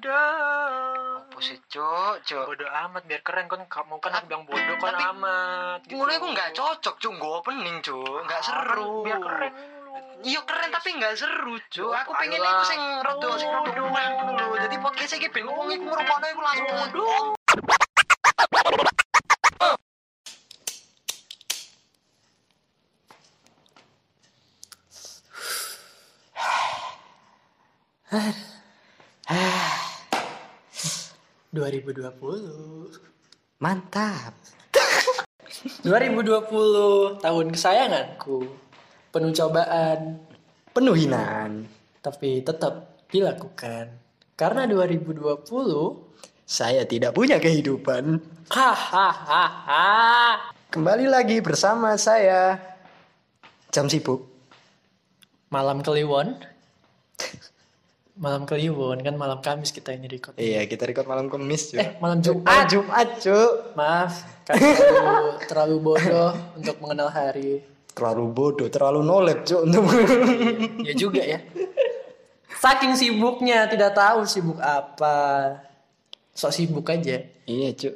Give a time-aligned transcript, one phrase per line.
[0.00, 1.20] bodoh.
[1.28, 4.96] apa sih cok cok bodoh amat biar keren kan kamu kan aku bilang bodoh kan
[4.96, 6.00] Tapi, amat gitu.
[6.00, 9.52] mulai aku nggak cocok cok gue opening cok nggak seru biar keren
[10.20, 11.96] Iya keren tapi nggak seru cuy.
[11.96, 14.52] Aku pengen aku sing rodo sing rodo menang dulu.
[14.60, 17.32] Jadi podcast iki ben wong iku ngrungokno iku langsung ngundung.
[28.12, 28.59] Aduh.
[31.50, 32.94] 2020.
[33.58, 34.38] Mantap.
[35.82, 38.38] 2020 tahun kesayanganku.
[39.10, 40.22] Penuh cobaan,
[40.70, 41.66] penuh hinaan,
[41.98, 43.90] tapi tetap dilakukan.
[44.38, 45.42] Karena 2020
[46.46, 48.22] saya tidak punya kehidupan.
[48.46, 49.44] Hahaha.
[50.70, 52.62] Kembali lagi bersama saya
[53.74, 54.22] Jam Sibuk.
[55.50, 56.38] Malam Kliwon
[58.20, 61.80] malam kliwon kan malam Kamis kita ini record Iya, kita record malam Kamis, Cuk.
[61.80, 63.72] eh malam Jumat Jumat, Cuk.
[63.72, 64.12] maaf
[64.44, 69.60] kami terlalu, terlalu bodoh untuk mengenal hari Terlalu bodoh, terlalu knowledge, Cuk.
[69.66, 69.82] Untuk
[70.88, 71.40] ya juga ya
[72.60, 75.16] saking sibuknya tidak tahu sibuk apa
[76.30, 77.94] sok sibuk aja Iya, Cuk.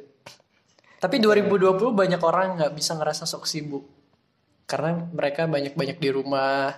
[0.97, 3.85] Tapi 2020 banyak orang nggak bisa ngerasa sok sibuk.
[4.65, 6.73] Karena mereka banyak-banyak di rumah.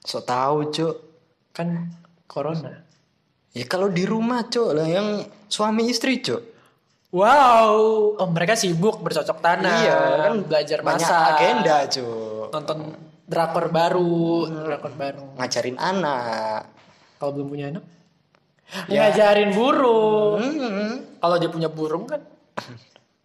[0.00, 0.96] So tahu, Cuk.
[1.52, 1.92] Kan
[2.28, 2.84] corona.
[3.56, 6.44] Ya kalau di rumah, Cuk, lah yang suami istri, Cuk.
[7.08, 7.72] Wow,
[8.20, 9.72] oh mereka sibuk bercocok tanam.
[9.72, 11.32] Iya, kan belajar banyak masak.
[11.40, 12.52] agenda, Cuk.
[12.52, 12.78] Nonton
[13.24, 15.24] drakor baru, drakor baru.
[15.40, 16.68] Ngajarin anak.
[17.16, 17.84] Kalau belum punya anak,
[18.92, 19.08] Ya.
[19.08, 20.38] ngajarin burung.
[20.44, 20.92] Hmm.
[21.18, 22.20] Kalau dia punya burung kan,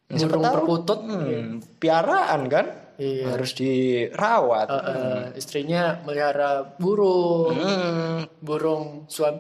[0.08, 1.00] burung perkutut.
[1.04, 2.66] Hmm, piaraan kan?
[2.96, 3.26] Iya.
[3.32, 4.68] Harus dirawat.
[4.68, 7.54] Eh, eh, istrinya melihara burung.
[7.54, 8.22] Hmm.
[8.40, 9.40] burung suami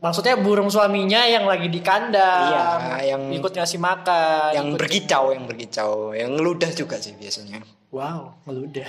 [0.00, 2.66] maksudnya burung suaminya yang lagi di kandang Iya,
[3.12, 7.60] yang- ikut ngasih makan yang ikut- berkicau, yang berkicau, yang ngeludah juga sih biasanya.
[7.90, 8.88] wow ngeludah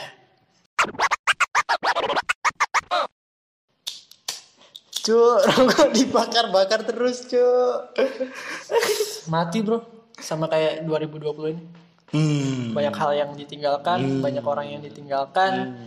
[5.01, 7.97] Cuk, rokok dibakar-bakar terus, Cuk.
[9.25, 9.81] mati bro
[10.13, 11.63] sama kayak 2020 ini
[12.11, 12.75] Hmm.
[12.75, 15.79] banyak hal yang ditinggalkan banyak orang yang ditinggalkan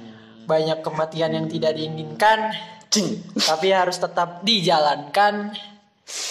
[0.48, 2.52] banyak kematian yang tidak diinginkan
[2.88, 3.20] Cing.
[3.36, 5.52] tapi harus tetap dijalankan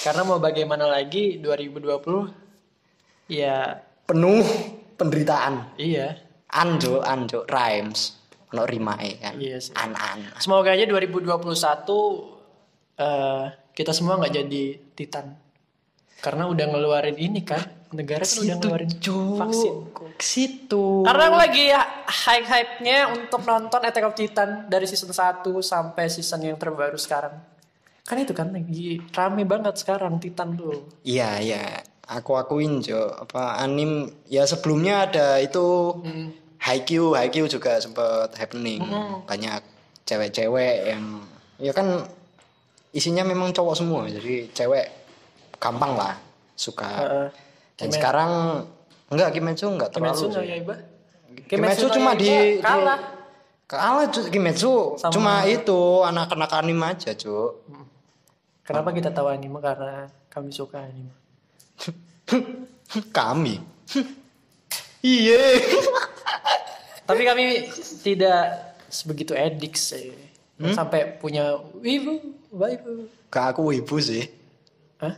[0.01, 4.43] karena mau bagaimana lagi 2020 ya Penuh
[4.99, 5.79] penderitaan.
[5.79, 6.19] iya
[6.53, 8.13] Anjo, anjo, rhymes.
[8.53, 9.33] Ono rimae kan.
[9.41, 9.73] Iya sih.
[9.73, 10.37] An-an.
[10.37, 11.25] Semoga aja 2021
[13.01, 15.33] eh kita semua nggak jadi titan.
[16.21, 18.91] Karena udah ngeluarin ini kan, negara kan udah ngeluarin
[19.39, 19.73] vaksin.
[20.13, 21.05] Ke situ.
[21.05, 21.65] Karena aku lagi
[22.05, 27.33] hype-hype-nya untuk nonton Attack of Titan dari season 1 sampai season yang terbaru sekarang.
[28.03, 30.91] Kan itu kan lagi rame banget sekarang Titan tuh.
[31.07, 31.63] Iya, iya.
[32.03, 33.09] Aku akuin, Jo.
[33.15, 36.35] Apa anim ya sebelumnya ada itu Hmm.
[36.63, 38.79] Haikyuu, Haikyuu juga sempat happening.
[39.27, 39.59] Banyak
[40.07, 41.19] cewek-cewek yang
[41.59, 42.07] ya kan
[42.95, 44.07] isinya memang cowok semua.
[44.07, 44.87] Jadi cewek
[45.59, 46.15] gampang lah
[46.55, 46.87] suka.
[46.87, 47.27] Heeh.
[47.73, 48.31] Dan sekarang
[49.07, 50.35] enggak Kimetsu enggak Kimetsu terlalu.
[50.35, 50.51] no sih.
[50.51, 50.75] Yaiba.
[51.45, 52.99] Kimetsu no cuma Yaiba di, di kalah.
[53.65, 57.51] kalah cu- Kimetsu Sama- cuma itu anak-anak anime aja, Cuk.
[58.63, 59.59] Kenapa kita tahu anime?
[59.59, 61.13] Karena kami suka anime.
[63.11, 63.55] Kami.
[65.03, 65.59] Iya.
[67.07, 67.67] Tapi kami
[67.99, 70.15] tidak sebegitu edik sih.
[70.71, 73.11] Sampai punya wibu, wibu.
[73.27, 74.23] Gak aku ibu sih.
[74.95, 75.11] Hah?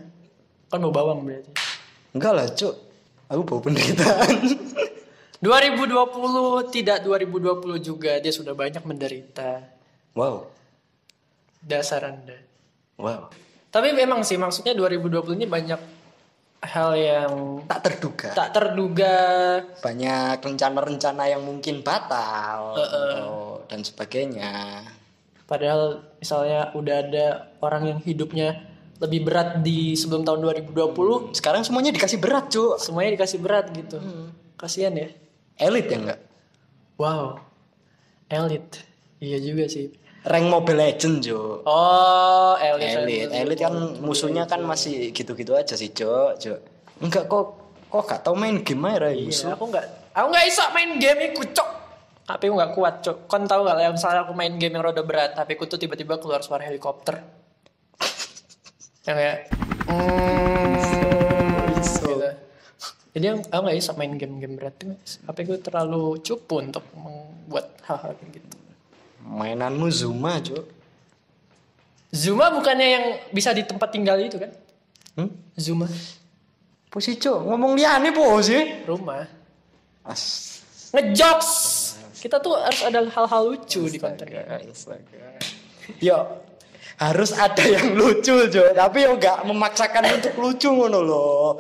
[0.66, 1.54] Kan mau bawang berarti.
[2.16, 2.76] Enggak lah, Cuk.
[3.28, 4.34] Aku bawa penderitaan.
[5.46, 9.62] 2020 tidak 2020 juga dia sudah banyak menderita.
[10.16, 10.48] wow.
[11.60, 12.38] Dasar Anda.
[12.96, 13.34] Wow.
[13.68, 15.82] Tapi memang sih maksudnya 2020 ini banyak
[16.62, 17.34] hal yang
[17.68, 18.30] Tak terduga.
[18.32, 19.16] tak terduga.
[19.82, 24.82] Banyak rencana-rencana yang mungkin batal atau dan sebagainya.
[25.46, 27.26] Padahal misalnya udah ada
[27.62, 28.62] orang yang hidupnya
[28.96, 32.80] lebih berat di sebelum tahun 2020, Sekarang semuanya dikasih berat, Cuk.
[32.80, 34.00] semuanya dikasih berat gitu.
[34.56, 35.12] Kasihan ya.
[35.56, 36.20] Elit ya enggak?
[36.96, 37.40] Wow.
[38.28, 38.84] Elit.
[39.20, 39.92] Iya juga sih.
[40.26, 41.62] Rank Mobile Legend, Cuk.
[41.64, 43.04] Oh, elit.
[43.04, 46.40] Elit, elit kan musuhnya kan masih gitu-gitu aja sih, Cuk.
[46.40, 46.60] Cuk.
[47.00, 47.46] Enggak kok
[47.86, 49.52] kok gak tau main game aja Iya, musuh.
[49.52, 51.70] aku nggak, aku nggak iso main game iku, cok.
[52.26, 53.18] HP ku nggak kuat, cok.
[53.28, 56.18] Kon tahu nggak lah, misalnya aku main game yang rada berat, HP ku tuh tiba-tiba
[56.18, 57.22] keluar suara helikopter.
[59.06, 59.38] Yang kayak,
[59.86, 60.74] mm,
[61.78, 62.12] gitu.
[63.16, 64.92] Jadi aku aku nggak iso main game-game berat tuh.
[65.30, 68.58] HP ku terlalu cupu untuk membuat hal-hal kayak gitu.
[69.26, 70.68] Mainanmu Zuma, Cuk.
[72.12, 74.52] Zuma bukannya yang bisa di tempat tinggal itu kan?
[75.16, 75.32] Hmm?
[75.56, 75.88] Zuma
[76.92, 77.44] Po sih, Cuk?
[77.48, 78.84] Ngomong liane po sih.
[78.84, 79.28] rumah.
[80.04, 80.60] As.
[80.92, 81.52] Ngejokes.
[82.20, 84.28] Kita tuh harus ada hal-hal lucu di konten.
[84.28, 85.40] Astaga.
[86.02, 86.18] Yo,
[86.96, 88.72] harus ada yang lucu, Jo.
[88.72, 91.60] Tapi yo gak memaksakan untuk lucu ngono loh.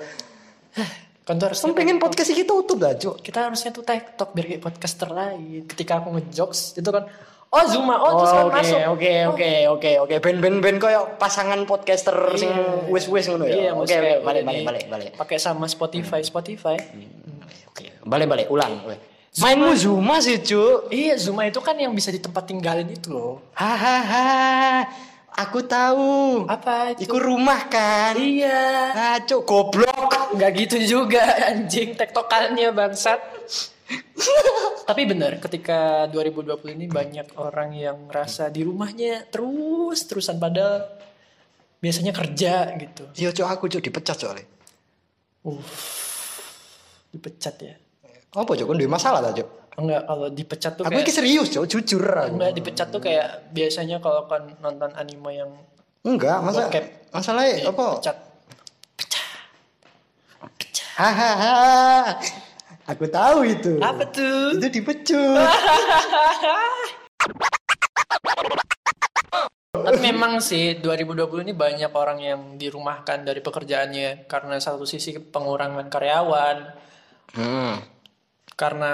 [1.25, 3.17] Kan tuh harus pengen podcast ini tutup lah, Jo.
[3.17, 5.65] kita harusnya tuh TikTok biar kayak podcaster lain.
[5.65, 7.09] Ketika aku ngejokes itu kan
[7.55, 8.79] oh Zuma, oh, terus kan oke, masuk.
[8.93, 10.15] oke, oke, oke, oke.
[10.19, 12.91] Ben ben ben koyo pasangan podcaster sing Iya.
[12.91, 13.71] wis-wis ngono Iya, ya.
[13.71, 15.11] Oke, maksudnya oke, balik, balik, balik, balik.
[15.15, 16.75] Pakai sama Spotify, Spotify.
[17.65, 18.83] Oke, balik, balik, ulang.
[18.83, 18.97] Oke.
[19.35, 20.87] Mainmu Zuma sih, Cuk.
[20.91, 23.43] Iya, Zuma itu kan yang bisa di tempat tinggalin itu loh.
[23.51, 24.83] Hahaha.
[25.35, 26.47] Aku tahu.
[26.47, 27.11] Apa itu?
[27.11, 28.15] Iku rumah kan.
[28.15, 28.63] Iya.
[28.95, 30.31] Ah, Cuk, goblok.
[30.31, 33.19] Nggak gitu juga anjing tektokannya bangsat.
[34.87, 40.87] Tapi benar ketika 2020 ini banyak orang yang ngerasa di rumahnya terus terusan padahal
[41.83, 43.03] biasanya kerja gitu.
[43.19, 44.47] Iya, Cuk, aku Cuk dipecat soalnya.
[47.11, 47.75] Dipecat ya.
[48.33, 48.71] Apa Cuk?
[48.71, 49.64] Kan masalah ta, Cuk?
[49.75, 52.04] Enggak kalau dipecat tuh Aku kayak iki serius, Cuk, jujur.
[52.07, 52.39] aku.
[52.39, 55.51] enggak dipecat tuh kayak biasanya kalau kan nonton anime yang
[56.06, 56.86] Enggak, masa Bokep.
[57.12, 57.86] masalahnya apa?
[58.00, 58.18] pecat.
[60.95, 62.16] Hahaha.
[62.88, 63.83] Aku tahu itu.
[63.83, 64.56] Apa tuh?
[64.56, 65.44] Itu dipecut.
[69.75, 75.92] Tapi memang sih 2020 ini banyak orang yang dirumahkan dari pekerjaannya karena satu sisi pengurangan
[75.92, 76.57] karyawan,
[77.36, 77.75] hmm.
[78.56, 78.94] karena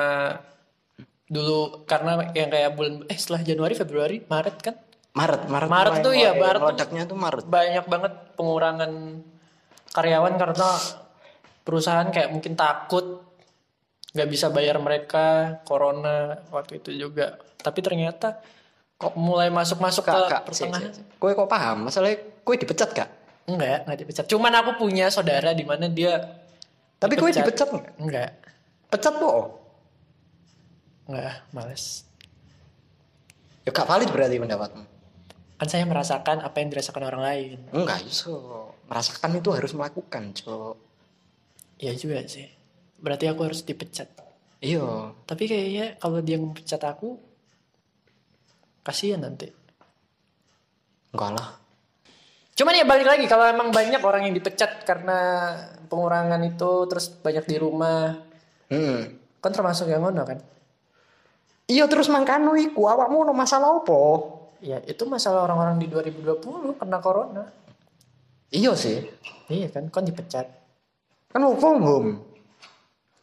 [1.32, 4.76] dulu karena yang kayak bulan eh setelah Januari Februari Maret kan
[5.12, 5.68] Maret, Maret.
[5.68, 7.44] Maret mulai- tuh ya, Maret tuh- meledaknya tuh Maret.
[7.46, 8.92] banyak banget pengurangan
[9.90, 10.70] karyawan karena
[11.62, 13.24] perusahaan kayak mungkin takut
[14.12, 15.26] nggak bisa bayar mereka
[15.64, 18.40] corona waktu itu juga tapi ternyata
[18.96, 21.88] kok mulai masuk-masuk ke Kak, kak, si, pertengahan si, kok paham?
[21.88, 23.10] Masalahnya kowe dipecat kak?
[23.44, 26.40] enggak enggak dipecat cuman aku punya saudara di mana dia
[26.98, 27.94] Tapi kowe dipecat enggak?
[27.98, 28.32] enggak
[28.88, 29.61] Pecat po?
[31.12, 32.08] Enggak males
[33.62, 34.84] Ya gak valid berarti pendapatmu.
[35.54, 38.74] kan saya merasakan apa yang dirasakan orang lain Enggak, iso.
[38.90, 40.76] Merasakan itu harus melakukan, Cok.
[41.78, 42.50] Iya juga sih
[42.98, 44.10] berarti aku harus dipecat
[44.62, 45.14] Iya.
[45.26, 47.18] Tapi kayaknya kalau dia ngepecat aku,
[48.82, 49.50] kasihan nanti.
[51.12, 51.50] Enggak lah.
[52.54, 55.18] Cuman ya balik lagi kalau emang banyak orang yang dipecat karena
[55.90, 58.22] pengurangan itu terus banyak di rumah,
[58.70, 59.18] Hmm.
[59.42, 60.38] kan termasuk yang ngono kan?
[61.72, 64.00] Iya terus mangkano iku awakmu ono masalah apa?
[64.60, 67.48] Ya itu masalah orang-orang di 2020 kena corona.
[68.52, 69.08] Iya sih.
[69.48, 70.52] Iya kan, kan dipecat.
[71.32, 72.10] Kan work from home.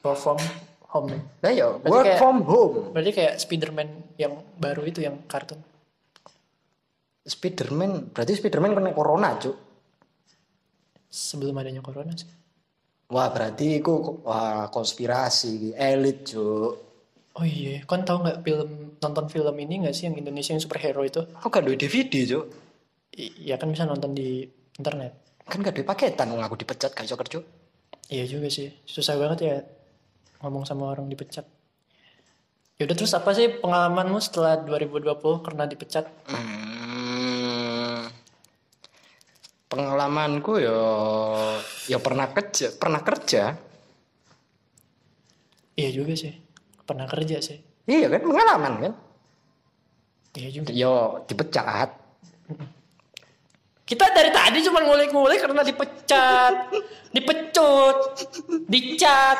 [0.00, 0.40] Work from
[0.88, 1.12] home.
[1.44, 2.96] Lah ya, work kayak- from home.
[2.96, 5.60] Berarti kayak Spiderman yang baru itu yang kartun.
[7.28, 9.52] Spiderman, berarti Spiderman kena corona, Cuk.
[11.12, 12.24] Sebelum adanya corona sih.
[13.12, 16.87] Wah, berarti iku wah konspirasi elit, Cuk.
[17.38, 21.06] Oh iya, kan tahu nggak film nonton film ini nggak sih yang Indonesia yang superhero
[21.06, 21.22] itu?
[21.38, 22.14] Aku gak duwe DVD.
[23.14, 24.42] I- Iya kan bisa nonton di
[24.74, 25.14] internet.
[25.46, 27.38] Kan gak duwe paketan aku dipecat gak iso kerja.
[28.10, 29.56] Iya juga sih, susah banget ya
[30.42, 31.46] ngomong sama orang dipecat.
[32.78, 36.06] Yaudah terus apa sih pengalamanmu setelah 2020 karena dipecat?
[36.30, 38.06] Hmm.
[39.68, 40.78] Pengalamanku ya
[41.90, 43.58] ya pernah kerja, pernah kerja.
[45.78, 46.34] Iya juga sih,
[46.88, 47.60] pernah kerja sih.
[47.84, 48.92] Iya kan pengalaman kan.
[50.32, 50.70] Iya juga.
[50.72, 51.92] Yo dipecat.
[53.88, 56.72] Kita dari tadi cuma ngulik-ngulik karena dipecat,
[57.16, 57.96] dipecut,
[58.68, 59.38] dicat.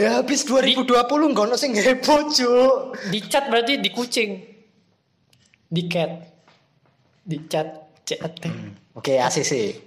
[0.00, 2.96] Ya habis 2020 nggak ono sing heboh, Cuk.
[3.12, 4.30] Dicat berarti di kucing.
[5.68, 6.12] Dicat.
[7.24, 7.90] Dicat.
[8.10, 8.42] CAT.
[8.98, 9.78] Oke, ACC.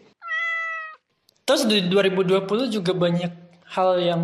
[1.43, 3.31] Terus di 2020 juga banyak
[3.75, 4.21] hal yang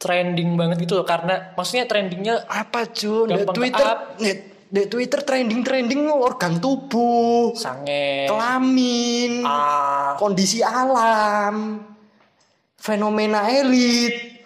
[0.00, 1.06] trending banget gitu loh.
[1.06, 3.28] Karena maksudnya trendingnya Apa, Cuk?
[3.28, 4.16] Di Twitter, ke-up.
[4.72, 8.24] di, Twitter trending-trending organ tubuh, sange.
[8.24, 11.84] kelamin, Ah, kondisi alam,
[12.74, 14.40] fenomena elit,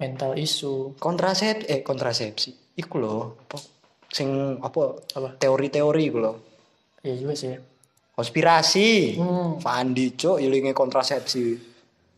[0.00, 0.96] mental isu.
[0.96, 2.72] kontrasepsi, eh kontrasepsi.
[2.72, 3.60] Iku loh, apa
[4.08, 4.96] sing apa?
[5.12, 5.28] Apa?
[5.36, 6.36] Teori-teori iku loh.
[7.04, 7.52] Iya juga sih.
[8.16, 9.16] Konspirasi.
[9.20, 9.60] Hmm.
[9.60, 11.44] Fandi, Cuk, ilinge kontrasepsi.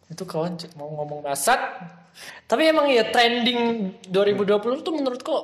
[0.07, 1.59] Itu kawan mau ngomong basat.
[2.47, 3.61] Tapi emang ya trending
[4.07, 5.37] 2020 tuh menurutku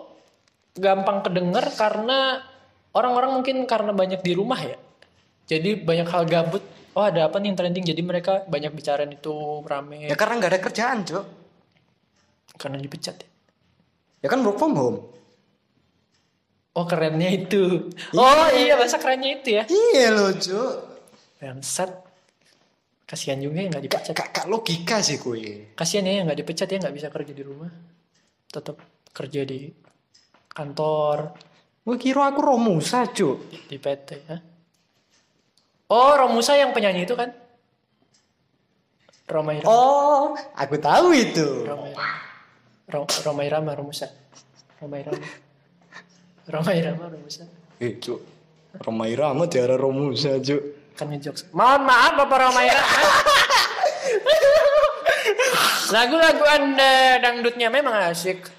[0.76, 2.44] gampang kedenger karena
[2.92, 4.76] orang-orang mungkin karena banyak di rumah ya.
[5.48, 6.60] Jadi banyak hal gabut.
[6.92, 7.84] Oh ada apa nih yang trending?
[7.87, 11.25] Jadi mereka banyak bicarain itu rame Ya karena nggak ada kerjaan, Cuk.
[12.58, 13.14] karena dipecat.
[13.22, 13.28] ya.
[14.18, 14.98] Ya kan work from home.
[16.75, 17.87] Oh kerennya itu.
[18.14, 19.62] Oh iya bahasa kerennya itu ya.
[19.70, 20.75] Iya loh, Cuk.
[21.38, 21.90] Bangsat.
[23.09, 24.12] Kasihan juga ya nggak dipecat.
[24.12, 25.73] Kak, kak logika sih kue.
[25.73, 27.73] Kasihan ya nggak dipecat ya nggak bisa kerja di rumah.
[28.53, 28.77] Tetap
[29.17, 29.73] kerja di
[30.53, 31.33] kantor
[31.88, 33.49] Gue kira aku Romusa, Cuk.
[33.49, 34.37] di, PT ya.
[35.88, 37.33] Oh Romusa yang penyanyi itu kan?
[39.25, 39.73] Romai Rama.
[39.73, 41.65] Oh, aku tahu itu.
[41.65, 42.12] Romai Rama.
[42.93, 44.09] Ro- Romai Rama Romusa.
[44.85, 45.29] Romai Rama.
[46.49, 47.45] Romai Rama Romusa.
[47.81, 48.21] Eh, Cuk.
[48.85, 50.77] Romai Rama tiara Romusa, Cuk.
[50.99, 51.55] Kan ngejokes.
[51.55, 52.83] Mohon maaf Bapak Romaira.
[55.95, 58.50] Lagu-lagu Anda dangdutnya memang asik.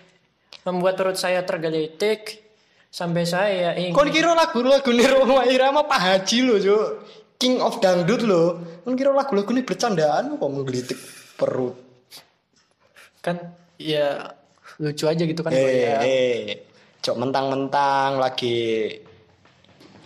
[0.64, 2.48] Membuat perut saya tergelitik.
[2.90, 3.94] Sampai saya ingin...
[3.94, 6.86] Kau kira lagu-lagu nih Romai Rama Pak Haji lo, Cuk.
[7.38, 8.58] King of Dangdut lo.
[8.82, 10.98] Kau kira lagu-lagu ini bercandaan kok menggelitik
[11.38, 11.78] perut.
[13.22, 13.38] Kan
[13.78, 14.34] ya
[14.82, 15.54] lucu aja gitu kan.
[15.54, 15.98] kalau Eh, ya.
[16.02, 16.42] eh.
[17.00, 18.92] Cok mentang-mentang lagi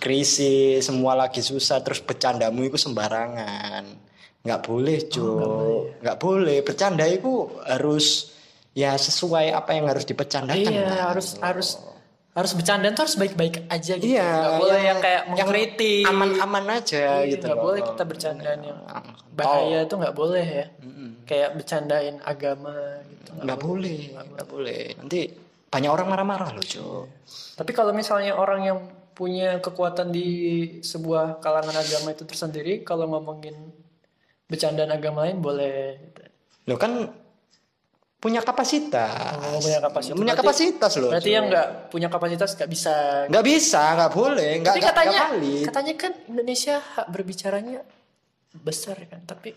[0.03, 3.87] krisis, semua lagi susah, terus bercandamu itu sembarangan.
[4.43, 6.03] Nggak boleh, Cuk.
[6.03, 6.59] nggak boleh.
[6.59, 7.31] Bercanda itu
[7.63, 8.35] harus
[8.75, 10.59] ya sesuai apa yang harus dipercandakan.
[10.59, 10.99] Iya kan?
[11.15, 11.69] harus harus
[12.33, 14.09] harus bercanda tuh harus baik-baik aja gitu.
[14.09, 16.03] Iya, Nggak boleh yang, kayak yang mengkritik.
[16.03, 19.05] aman-aman aja Iya, gitu nggak boleh kita bercandaan yang Oh.
[19.31, 20.65] bahaya tuh nggak boleh ya.
[21.23, 22.73] Kayak bercandain agama
[23.07, 23.29] gitu.
[23.37, 24.81] Nggak boleh, nggak boleh.
[24.97, 25.19] Nanti
[25.69, 27.05] banyak orang marah-marah loh, Cuk.
[27.55, 28.79] Tapi kalau misalnya orang yang
[29.13, 30.27] punya kekuatan di
[30.81, 33.53] sebuah kalangan agama itu tersendiri, kalau ngomongin
[34.45, 35.97] bercandaan agama lain boleh.
[36.03, 36.21] gitu.
[36.65, 37.09] Lo kan
[38.17, 39.35] punya kapasitas.
[39.51, 40.15] Oh, punya kapasitas.
[40.15, 41.09] Punya Berarti- kapasitas loh.
[41.11, 42.95] Berarti yang nggak punya kapasitas nggak bisa.
[43.27, 45.63] nggak bisa, nggak boleh, nggak katanya, valid.
[45.67, 47.79] katanya kan Indonesia hak berbicaranya
[48.55, 49.21] besar kan.
[49.23, 49.51] Tapi,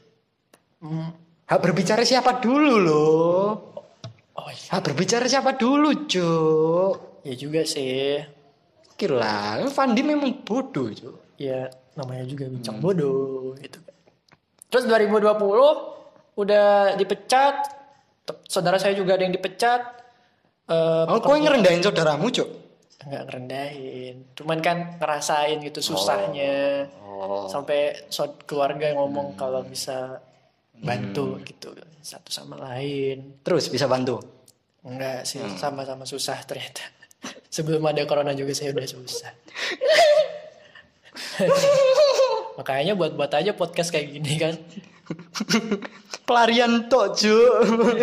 [0.81, 1.11] hmm,
[1.47, 3.47] Hak berbicara siapa dulu loh?
[4.35, 7.23] oh iya, Hak berbicara siapa dulu, Cuk?
[7.23, 8.19] ya juga sih.
[8.97, 11.37] Kira, Fandi memang bodoh, Cuk.
[11.37, 13.95] Ya namanya juga bincang bodoh gitu kan.
[14.67, 15.37] Terus 2020
[16.35, 17.57] udah dipecat.
[18.47, 19.81] Saudara saya juga ada yang dipecat.
[20.67, 22.49] Eh, Oh, kau yang ngerendahin saudaramu, Cuk?
[22.97, 27.47] nggak ngerendahin cuman kan ngerasain gitu susahnya Oh.
[27.47, 29.39] sampai so- keluarga yang ngomong Hmm.
[29.39, 30.19] kalau bisa
[30.75, 31.71] bantu gitu
[32.03, 34.19] satu sama lain Terus bisa bantu.
[34.83, 35.55] enggak sih Hmm.
[35.55, 36.83] sama-sama susah ternyata
[37.55, 39.33] sebelum ada corona juga saya udah susah
[42.59, 44.57] makanya buat-buat aja podcast kayak gini kan
[46.27, 47.55] Pelarian tok, Cuk.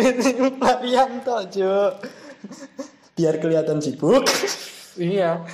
[0.56, 1.92] Pelarian tok, Cuk.
[3.12, 4.24] Biar kelihatan sibuk.
[4.96, 5.44] iya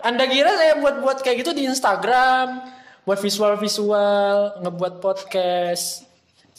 [0.00, 2.62] anda kira saya buat-buat kayak gitu di Instagram
[3.02, 6.06] buat visual-visual ngebuat podcast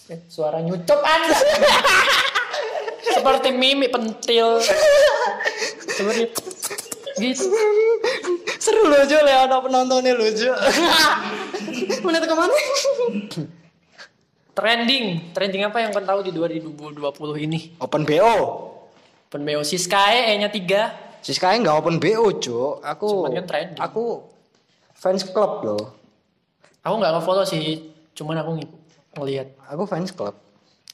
[0.08, 1.36] Eh, suara nyutup anda
[3.18, 4.62] seperti mimi pentil
[5.90, 6.30] seperti
[7.18, 7.50] gitu
[8.58, 8.88] Seru.
[8.88, 9.10] Lihat
[9.48, 10.54] ada penontonnya loh, Cuk.
[12.06, 12.54] Menit ke mana?
[14.52, 16.98] trending trending apa yang kau tahu di 2020
[17.40, 18.36] ini Open BO.
[19.28, 22.82] Open BO Siskae E nya 3 Siskae nggak open BO, Cuk.
[22.82, 23.80] Aku Cuman kan trending.
[23.80, 24.26] aku
[24.94, 25.84] fans club loh.
[26.82, 27.84] aku nggak nge-follow sih
[28.14, 28.74] cuman aku ng-
[29.14, 30.34] ngelihat Aku fans club.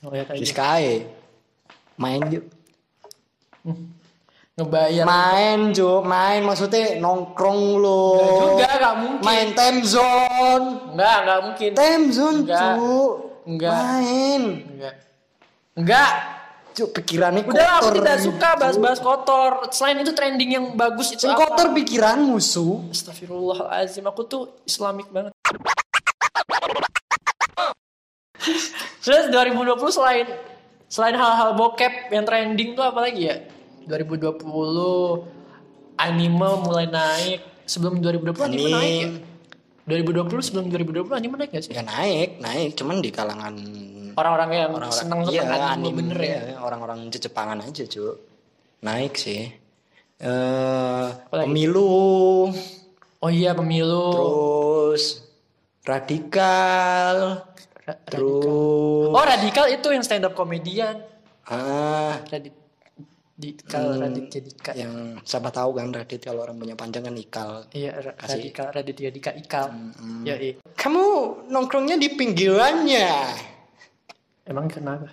[0.01, 1.07] ngelihat aja Siskae.
[1.97, 2.43] Main yuk.
[4.53, 6.05] ngebayar Main, Cuk.
[6.05, 7.81] Main maksudnya nongkrong.
[7.81, 10.65] Nggak juga nggak mungkin Main time zone.
[10.93, 12.77] nggak nggak mungkin Time zone, Enggak.
[13.49, 13.73] Enggak.
[13.73, 14.41] Main.
[14.77, 14.95] Enggak.
[15.73, 16.11] Enggak.
[16.73, 18.01] Cuk, pikirannya Udah aku kotor.
[18.01, 19.69] tidak suka bahas-bahas kotor.
[19.69, 21.37] Selain itu trending yang bagus itu apa?
[21.37, 22.89] kotor pikiranmu, Su.
[22.89, 24.01] Astagfirullahaladzim.
[24.09, 25.29] Aku tuh islamik banget.
[29.05, 30.25] Terus 2020 selain
[30.93, 33.41] selain hal-hal bokep yang trending tuh apa lagi ya?
[33.89, 34.45] 2020
[35.97, 37.41] anime mulai naik.
[37.65, 39.09] Sebelum 2020 anime, naik ya?
[39.89, 41.73] 2020 sebelum 2020 anime naik gak sih?
[41.73, 42.77] Ya naik, naik.
[42.77, 43.55] Cuman di kalangan
[44.13, 46.27] Orang-orang yang orang-orang seneng iya, seneng anime, anime, bener ya.
[46.29, 48.15] iya, orang-orang Jepangan aja, Cuk.
[48.85, 49.49] Naik sih.
[50.21, 51.49] Eh, lagi?
[51.49, 52.53] pemilu,
[53.17, 54.13] Oh iya pemilu.
[54.13, 55.25] terus
[55.81, 57.72] radikal, Ra-
[58.05, 61.03] terus Oh radikal itu yang stand up komedian.
[61.45, 62.55] ah Radit
[63.33, 64.71] Dikal Raditya Dika.
[64.73, 67.65] yang siapa tahu kan Radit kalau orang punya panjang kan ikal.
[67.71, 68.39] Iya ra- Kasih.
[68.39, 69.65] Radikal Raditya Dika Ikal.
[70.21, 70.53] Ya iya.
[70.71, 71.03] Kamu
[71.49, 73.09] nongkrongnya di pinggirannya.
[74.45, 75.09] Emang kenapa?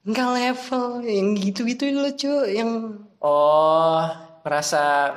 [0.00, 2.44] Enggak level yang gitu-gitu loh, Cuk.
[2.48, 2.70] Yang
[3.20, 4.00] Oh
[4.40, 5.12] merasa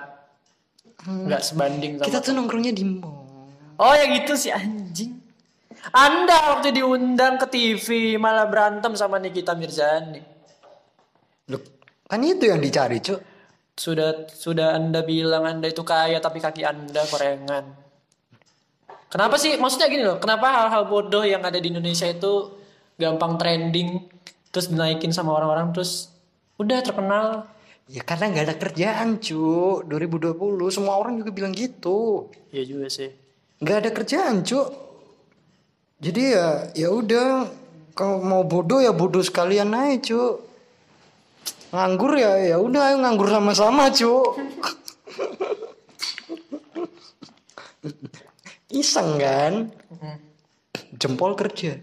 [0.99, 2.05] nggak sebanding sama.
[2.05, 3.47] kita tuh nongkrongnya di mall.
[3.75, 4.82] Oh ya gitu sih anjing.
[5.91, 10.23] Anda waktu diundang ke TV malah berantem sama Nikita Mirzani.
[11.51, 11.59] Loh,
[12.07, 13.19] kan itu yang dicari, Cuk.
[13.73, 17.73] sudah sudah anda bilang anda itu kaya tapi kaki anda korengan.
[19.09, 19.57] Kenapa sih?
[19.57, 22.53] Maksudnya gini loh kenapa hal-hal bodoh yang ada di Indonesia itu
[23.01, 23.97] gampang trending
[24.53, 26.13] terus dinaikin sama orang-orang terus
[26.61, 27.49] udah terkenal?
[27.89, 30.37] Ya karena nggak ada kerjaan cu 2020
[30.69, 32.29] semua orang juga bilang gitu.
[32.53, 33.09] Ya juga sih.
[33.57, 34.59] Nggak ada kerjaan cu
[36.03, 37.47] jadi ya ya udah
[37.95, 40.21] kalau mau bodoh ya bodoh sekalian aja cu
[41.73, 44.11] nganggur ya ya udah ayo nganggur sama-sama cu
[48.73, 49.53] iseng kan?
[50.97, 51.77] Jempol kerja.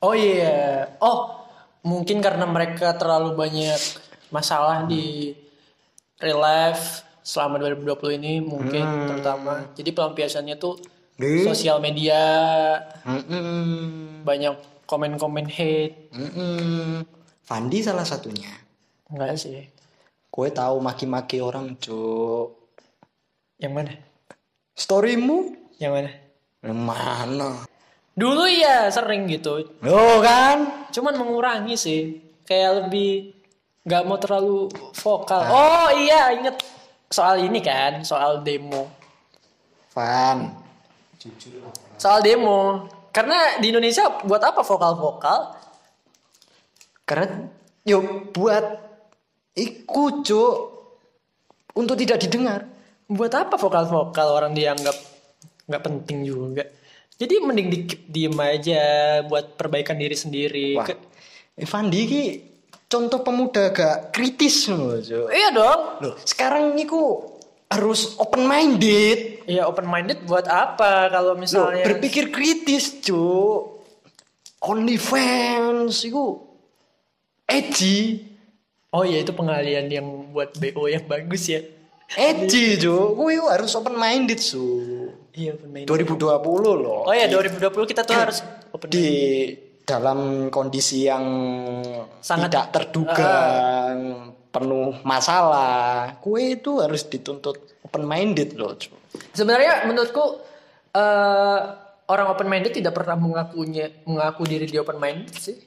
[0.00, 0.86] Oh iya.
[1.02, 1.42] Oh
[1.82, 3.78] mungkin karena mereka terlalu banyak
[4.30, 5.34] masalah di
[6.18, 9.66] real life selama 2020 ini mungkin terutama.
[9.74, 10.78] Jadi pelampiasannya tuh
[11.16, 11.48] Nih.
[11.48, 12.20] sosial media.
[13.08, 14.20] Mm-mm.
[14.26, 16.12] banyak komen-komen hate.
[16.12, 17.06] Mm-mm.
[17.46, 18.52] Fandi salah satunya.
[19.08, 19.64] Enggak sih.
[20.28, 22.50] Kue tahu maki-maki orang cu
[23.56, 23.96] yang mana?
[24.76, 25.56] Storymu?
[25.80, 26.10] Yang mana?
[26.60, 27.50] Yang mana?
[28.12, 29.64] Dulu ya sering gitu.
[29.80, 30.88] Lo kan?
[30.92, 32.20] Cuman mengurangi sih.
[32.44, 33.32] Kayak lebih
[33.88, 34.68] nggak mau terlalu
[35.00, 35.40] vokal.
[35.48, 36.60] Oh iya inget
[37.08, 38.90] soal ini kan soal demo.
[39.94, 40.65] Fan
[41.96, 42.86] soal demo.
[43.10, 45.56] Karena di Indonesia buat apa vokal-vokal?
[47.08, 47.48] Karena
[47.86, 48.66] Yuk buat
[49.56, 50.42] Iku cu
[51.76, 52.68] Untuk tidak didengar.
[53.08, 54.96] Buat apa vokal-vokal orang dianggap
[55.68, 56.64] nggak penting juga?
[57.16, 57.78] Jadi mending di
[58.08, 58.84] diem aja
[59.24, 60.68] buat perbaikan diri sendiri.
[60.76, 60.84] Wah.
[60.84, 61.00] Ke-
[61.56, 62.22] eh, Fandi ki
[62.86, 64.94] Contoh pemuda agak kritis loh
[65.34, 65.80] iya dong.
[66.06, 66.14] Loh.
[66.22, 67.34] Sekarang niku
[67.66, 73.62] Harus open minded ya open minded buat apa kalau Loh, misalnya berpikir kritis, cu.
[74.58, 76.24] OnlyFans itu
[77.44, 78.26] edgy.
[78.90, 81.60] oh iya itu pengalian yang buat BO yang bagus ya
[82.06, 83.14] Edgy, cu.
[83.14, 84.62] Kuwi harus open minded, su.
[85.32, 86.22] iya open minded 2020
[86.78, 87.02] loh.
[87.02, 89.08] oh ya 2020 kita tuh harus open Di
[89.82, 91.22] dalam kondisi yang
[92.18, 93.34] Sangat- tidak terduga,
[94.56, 98.72] penuh masalah, kue itu harus dituntut open minded loh.
[99.36, 100.40] Sebenarnya menurutku
[100.96, 101.60] eh,
[102.08, 105.60] orang open minded tidak pernah mengakunya mengaku diri dia open minded sih.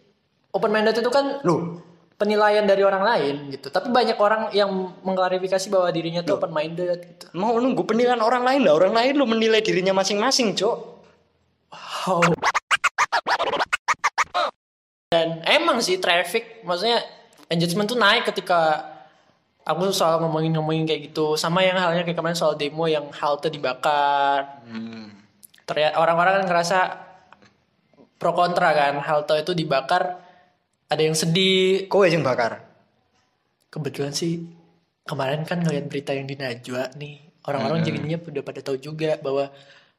[0.50, 1.86] Open minded itu kan Loh,
[2.18, 3.70] penilaian dari orang lain gitu.
[3.70, 4.74] Tapi banyak orang yang
[5.06, 7.26] mengklarifikasi bahwa dirinya tuh open minded gitu.
[7.38, 8.74] mau nunggu penilaian orang lain lah.
[8.74, 10.78] Orang lain lo menilai dirinya masing-masing, cok.
[11.70, 12.26] Wow.
[15.10, 17.02] Dan emang sih traffic maksudnya
[17.50, 18.86] engagement tuh naik ketika
[19.66, 21.36] aku soal ngomongin-ngomongin kayak gitu.
[21.36, 24.64] Sama yang halnya kayak kemarin soal demo yang halte dibakar.
[25.66, 26.80] Ternyata orang-orang kan ngerasa
[28.18, 30.22] pro kontra kan halte itu dibakar
[30.90, 31.86] ada yang sedih.
[31.92, 32.66] Kowe yang bakar.
[33.70, 34.50] kebetulan sih
[35.06, 39.54] kemarin kan ngeliat berita yang di Najwa nih orang-orang jadinya udah pada tahu juga bahwa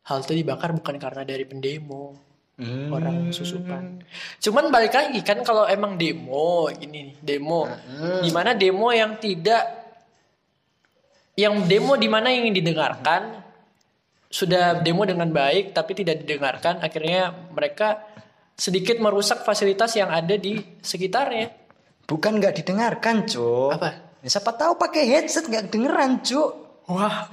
[0.07, 2.19] halte dibakar bukan karena dari pendemo
[2.61, 2.93] Hmm.
[2.93, 4.05] orang susupan
[4.37, 7.65] cuman balik lagi kan kalau emang demo nih demo
[8.21, 9.65] di mana demo yang tidak
[11.41, 13.41] yang demo di mana yang ingin didengarkan
[14.29, 18.05] sudah demo dengan baik tapi tidak didengarkan akhirnya mereka
[18.61, 21.61] sedikit merusak fasilitas yang ada di sekitarnya
[22.11, 23.71] Bukan nggak didengarkan, cok.
[23.71, 24.19] Apa?
[24.19, 26.51] Ya, siapa tahu pakai headset nggak dengeran, cok.
[26.91, 27.31] Wah,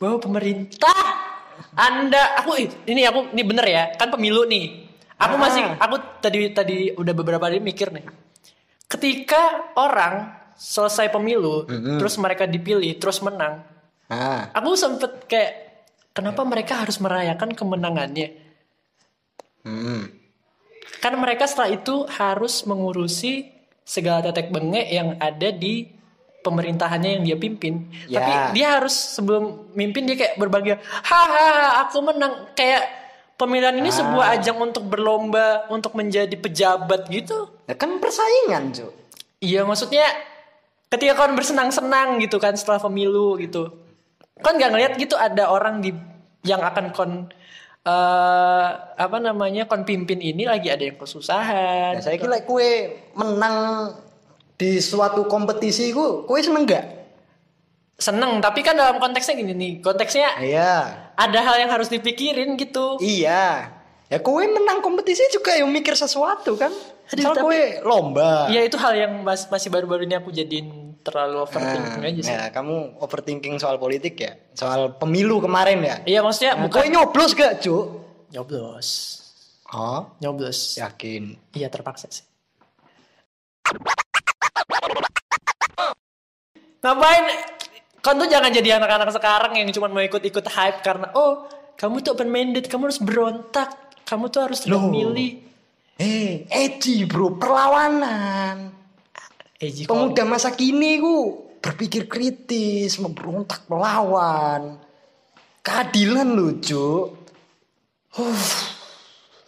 [0.00, 1.31] bahwa pemerintah,
[1.72, 4.88] Anda, aku ini aku ini bener ya, kan pemilu nih.
[5.16, 5.40] Aku Ah.
[5.40, 8.04] masih, aku tadi tadi udah beberapa hari mikir nih.
[8.90, 11.64] Ketika orang selesai pemilu,
[11.96, 13.64] terus mereka dipilih, terus menang,
[14.12, 15.52] Nah, aku sempet kayak,
[16.12, 18.28] kenapa mereka harus merayakan kemenangannya?
[19.64, 20.02] hmm.
[21.00, 23.48] Kan mereka setelah itu harus mengurusi
[23.82, 25.88] segala tetek bengek yang ada di
[26.42, 27.86] pemerintahannya yang dia pimpin.
[28.10, 28.20] Ya.
[28.20, 32.52] Tapi dia harus sebelum mimpin dia kayak berbangga, hahaha aku menang.
[32.58, 32.90] Kayak
[33.38, 37.50] pemilihan ini sebuah ajang untuk berlomba untuk menjadi pejabat gitu.
[37.66, 38.92] Ya kan persaingan, cok.
[39.42, 40.06] Iya maksudnya
[40.86, 43.74] ketika kalian bersenang-senang gitu kan setelah pemilu gitu.
[44.38, 45.90] Kan nggak ngeliat gitu ada orang di
[46.42, 47.12] yang akan kon
[47.82, 51.98] eh apa namanya kon pimpin ini lagi ada yang kesusahan.
[51.98, 53.98] Ya, saya kira kue menang
[54.62, 56.86] di suatu kompetisi ku, kue seneng nggak?
[57.94, 60.74] seneng tapi kan dalam konteksnya gini nih konteksnya Iya.
[61.14, 63.70] ada hal yang harus dipikirin gitu Iya.
[64.06, 66.68] Ya kue menang kompetisi juga yang mikir sesuatu kan.
[67.08, 68.46] Aduh, Misal tapi- kue lomba.
[68.48, 70.68] ya itu hal yang mas- masih baru-baru ini aku jadiin
[71.00, 74.34] terlalu overthinking Nah, aja sih ya, kamu overthinking soal politik ya?
[74.52, 75.96] Soal pemilu kemarin ya?
[76.04, 77.84] iya maksudnya Nah, bukan kue nyoblos gak, Cuk?
[78.30, 78.88] nyoblos
[79.70, 81.38] Oh, nyoblos yakin.
[81.52, 82.26] iya terpaksa sih
[86.82, 87.24] Ngapain?
[88.02, 91.46] Kan tuh jangan jadi anak-anak sekarang yang cuma mau ikut-ikut hype karena oh
[91.78, 93.70] kamu tuh open minded, kamu harus berontak,
[94.02, 94.90] kamu tuh harus Loh.
[94.90, 95.38] memilih.
[96.02, 98.74] Eh, edgy bro, perlawanan.
[99.62, 104.82] Eji Pemuda masa kini ku berpikir kritis, memberontak, melawan.
[105.62, 107.06] Keadilan loh, Cuk.
[108.18, 108.46] Huh,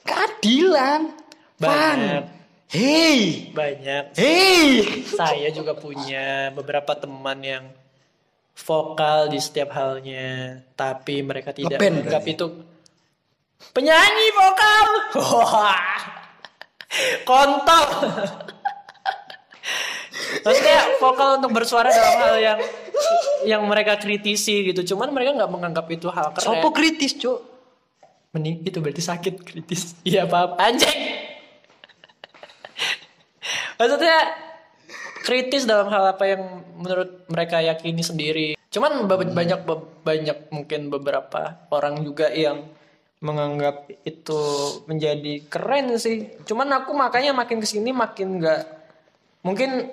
[0.07, 1.11] keadilan.
[1.59, 2.34] Fan.
[2.75, 4.19] Hei, banyak.
[4.19, 4.83] hei.
[5.07, 7.65] Saya juga punya beberapa teman yang
[8.59, 12.35] vokal di setiap halnya, tapi mereka tidak Ngeband menganggap berarti?
[12.35, 12.47] itu
[13.71, 14.87] penyanyi vokal.
[17.31, 17.87] Kontol.
[20.43, 22.59] Maksudnya vokal untuk bersuara dalam hal yang
[23.47, 24.83] yang mereka kritisi gitu.
[24.95, 26.59] Cuman mereka nggak menganggap itu hal keren.
[26.59, 27.39] Sopo kritis, Cuk?
[28.35, 29.95] Mending itu berarti sakit kritis.
[30.03, 30.59] Iya paham.
[30.59, 31.14] Anjing.
[33.77, 34.19] Maksudnya
[35.25, 36.43] kritis dalam hal apa yang
[36.77, 38.49] menurut mereka yakini sendiri.
[38.69, 42.69] Cuman ba- banyak ba- banyak mungkin beberapa orang juga yang
[43.25, 44.41] menganggap itu
[44.85, 46.29] menjadi keren sih.
[46.45, 48.63] Cuman aku makanya makin ke sini makin nggak
[49.41, 49.89] mungkin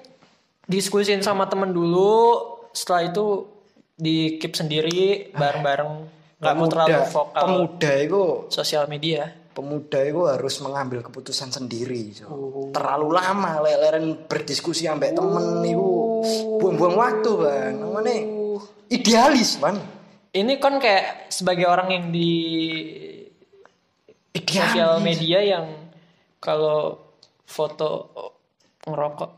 [0.67, 2.44] diskusin sama temen dulu.
[2.76, 3.48] Setelah itu
[3.96, 5.91] di keep sendiri bareng-bareng
[6.41, 9.32] nggak mau terlalu vokal pemuda itu sosial media.
[9.52, 12.28] Pemuda itu harus mengambil keputusan sendiri Cuk.
[12.28, 12.68] Oh.
[12.72, 15.92] terlalu lama leleren berdiskusi sampai temen itu.
[16.60, 17.74] Buang-buang waktu bang.
[17.80, 18.18] Namanya
[18.88, 19.78] idealis bang.
[20.32, 22.32] Ini kan kayak sebagai orang yang di
[24.32, 24.72] idealis.
[24.72, 25.66] sosial media yang
[26.40, 27.04] kalau
[27.44, 28.08] foto
[28.88, 29.32] ngerokok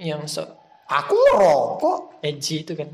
[0.00, 0.42] yang so
[0.88, 1.98] aku ngerokok.
[2.24, 2.90] Edgy itu kan.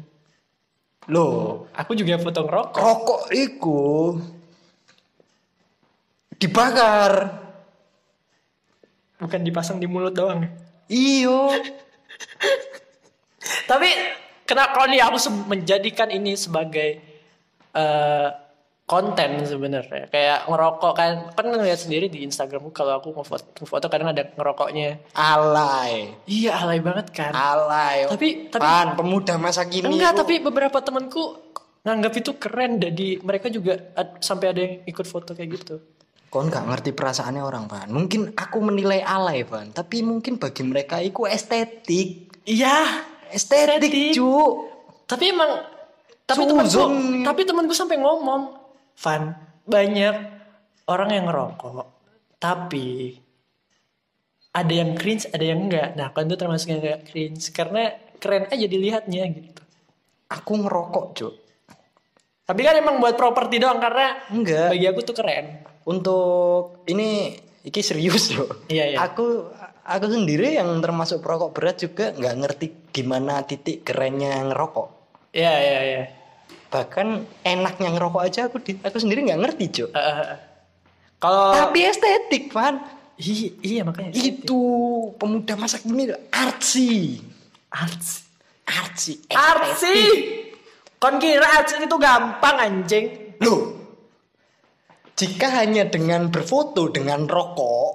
[1.09, 1.69] loh.
[1.73, 2.77] Aku juga foto ngerokok.
[2.77, 3.81] rokok itu
[6.39, 7.13] dibakar.
[9.19, 10.47] Bukan dipasang di mulut doang.
[10.87, 11.51] iyo.
[13.67, 13.89] Tapi
[14.43, 17.03] kenapa kalau nih aku menjadikan ini sebagai
[17.75, 18.29] eh,
[18.85, 20.09] konten sebenarnya?
[20.09, 25.13] Kayak ngerokok kan kan ngeliat sendiri di Instagramku kalau aku ngefoto, ngefoto kadang ada ngerokoknya.
[25.13, 26.17] Alay.
[26.25, 27.33] Iya alay banget kan?
[27.35, 28.09] Alay.
[28.09, 31.53] Tapi- tapi- Pan, pemuda masa kini enggak tapi beberapa temanku
[31.85, 32.81] nganggap itu keren.
[32.81, 35.77] Jadi mereka juga ad- sampai ada yang ikut foto kayak gitu
[36.29, 37.89] Kau nggak ngerti perasaannya orang, Pan.
[37.89, 39.73] Mungkin aku menilai alay, Pan.
[39.73, 42.29] Tapi mungkin bagi mereka itu estetik.
[42.45, 44.13] iya Estetik, Estetik.
[44.17, 44.53] Cuk.
[45.05, 45.65] tapi emang
[46.25, 46.85] tapi temanku
[47.25, 48.57] tapi temanku sampai ngomong
[49.01, 50.15] Van banyak
[50.89, 51.89] orang yang ngerokok
[52.41, 53.17] tapi
[54.53, 58.49] ada yang cringe ada yang enggak nah kan itu termasuk yang enggak cringe karena keren
[58.49, 59.63] aja dilihatnya gitu
[60.29, 61.35] Aku ngerokok, Cuk.
[62.45, 64.77] tapi kan emang buat properti doang karena Enggak.
[64.77, 67.33] bagi aku tuh keren Untuk ini
[67.65, 68.69] iki serius, Cuk.
[68.69, 68.99] Iya, iya.
[69.01, 69.49] Aku
[69.83, 74.89] aku sendiri yang termasuk perokok berat juga nggak ngerti gimana titik kerennya ngerokok.
[75.31, 76.03] iya iya iya
[76.69, 77.09] Bahkan
[77.43, 80.37] enaknya ngerokok aja aku di- aku sendiri nggak ngerti, eh, eh.
[81.17, 82.85] kalau Tapi estetik, Pan.
[83.17, 84.61] iya, iya makanya Itu
[85.17, 87.21] pemuda masa kini artsy.
[87.69, 88.29] arts
[88.65, 89.25] Artsy.
[89.31, 89.97] artsy
[90.97, 93.78] kon kira artsy itu gampang anjing Loh,
[95.19, 97.91] jika hanya dengan berfoto dengan rokok,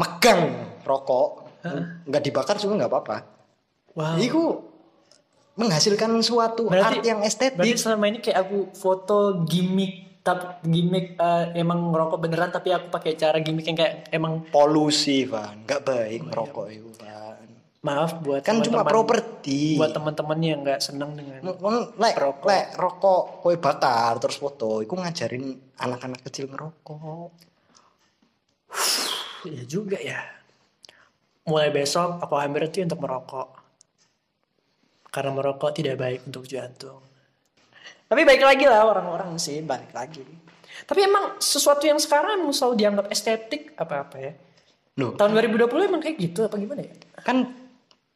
[0.00, 1.28] megang rokok,
[2.08, 3.16] nggak dibakar juga nggak apa-apa.
[3.92, 4.72] wow Itu
[5.52, 7.76] menghasilkan suatu art yang Berarti estetik.
[7.76, 13.18] selama ini kayak aku foto gimmick tapi gimmick eh, emang ngerokok beneran tapi aku pakai
[13.18, 15.66] cara gimmick yang kayak emang Polusi, Van.
[15.66, 17.10] Nggak baik merokok itu, Van.
[17.82, 19.74] Maaf buat Kan cuma teman-teman- properti.
[19.74, 22.46] buat teman-teman yang nggak senang dengan Lek, Rokok.
[22.46, 27.30] lek rokok kowe bakar terus foto, itu ngajarin anak-anak kecil ngerokok.
[29.50, 30.22] ya juga ya.
[31.42, 33.48] Mulai besok aku berhenti untuk merokok.
[35.10, 37.02] Karena merokok tidak baik untuk jantung.
[38.06, 40.22] Tapi baik lagi lah orang-orang sih balik lagi.
[40.86, 44.32] Tapi emang sesuatu yang sekarang emang selalu dianggap estetik apa-apa ya?
[45.02, 46.92] Loh, tahun 2020 emang kayak gitu apa gimana ya?
[47.24, 47.61] Kan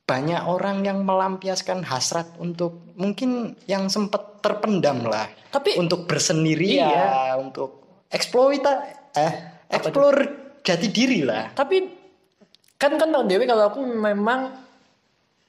[0.06, 6.86] banyak orang yang melampiaskan hasrat untuk mungkin yang sempat terpendam lah Tapi- untuk bersendiri Iya.
[6.86, 8.72] ya untuk eksploita
[9.18, 9.32] eh
[9.66, 10.18] explore
[10.62, 11.82] jati diri lah Tapi
[12.78, 14.54] kan kan tahun Dewi kalau aku memang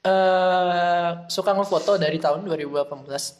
[0.02, 3.36] eh suka ngefoto dari tahun 2018.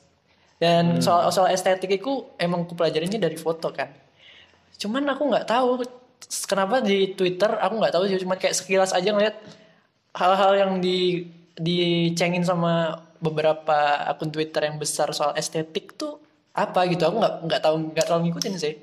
[0.59, 3.89] Dan soal soal estetik itu emang aku pelajarinya dari foto kan.
[4.75, 5.87] Cuman aku nggak tahu
[6.51, 9.39] kenapa di Twitter aku nggak tahu sih cuma kayak sekilas aja ngeliat
[10.19, 11.23] hal-hal yang di
[11.59, 16.19] dicengin sama beberapa akun Twitter yang besar soal estetik tuh
[16.55, 17.07] apa gitu?
[17.07, 18.75] Aku nggak nggak tahu nggak terlalu ngikutin sih.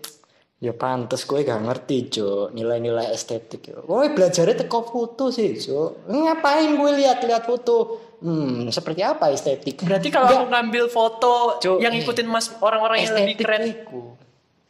[0.64, 6.08] Ya pantes gue gak ngerti Jo nilai-nilai estetik yo gue belajarnya teko foto sih Jo
[6.08, 8.00] ngapain gue lihat-lihat foto?
[8.24, 9.84] Hmm, seperti apa estetik?
[9.84, 13.62] Berarti kalau aku ngambil foto Cuk, yang ngikutin mas orang-orang yang lebih keren.
[13.68, 14.16] iku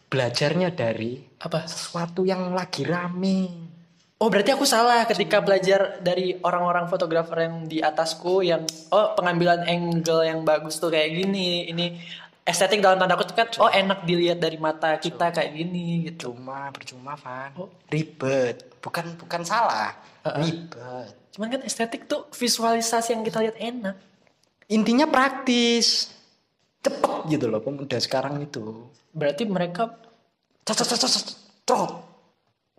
[0.09, 1.69] belajarnya dari apa?
[1.69, 3.64] sesuatu yang lagi rame.
[4.15, 8.63] Oh berarti aku salah ketika belajar dari orang-orang fotografer yang di atasku yang
[8.95, 11.99] oh pengambilan angle yang bagus tuh kayak gini ini
[12.47, 16.31] estetik dalam tanda kutip kan oh enak dilihat dari mata kita kayak gini gitu.
[16.31, 17.51] Cuma percuma, Van.
[17.59, 17.67] Oh.
[17.91, 19.99] Ribet, bukan bukan salah.
[20.23, 20.39] Uh-uh.
[20.39, 21.11] Ribet.
[21.35, 23.99] Cuman kan estetik tuh visualisasi yang kita lihat enak.
[24.71, 26.07] Intinya praktis.
[26.79, 28.87] Cepet gitu loh pemuda sekarang itu.
[29.11, 30.05] Berarti mereka
[30.65, 31.27] Cet, cet, cet, cet, cet,
[31.61, 31.93] Trot.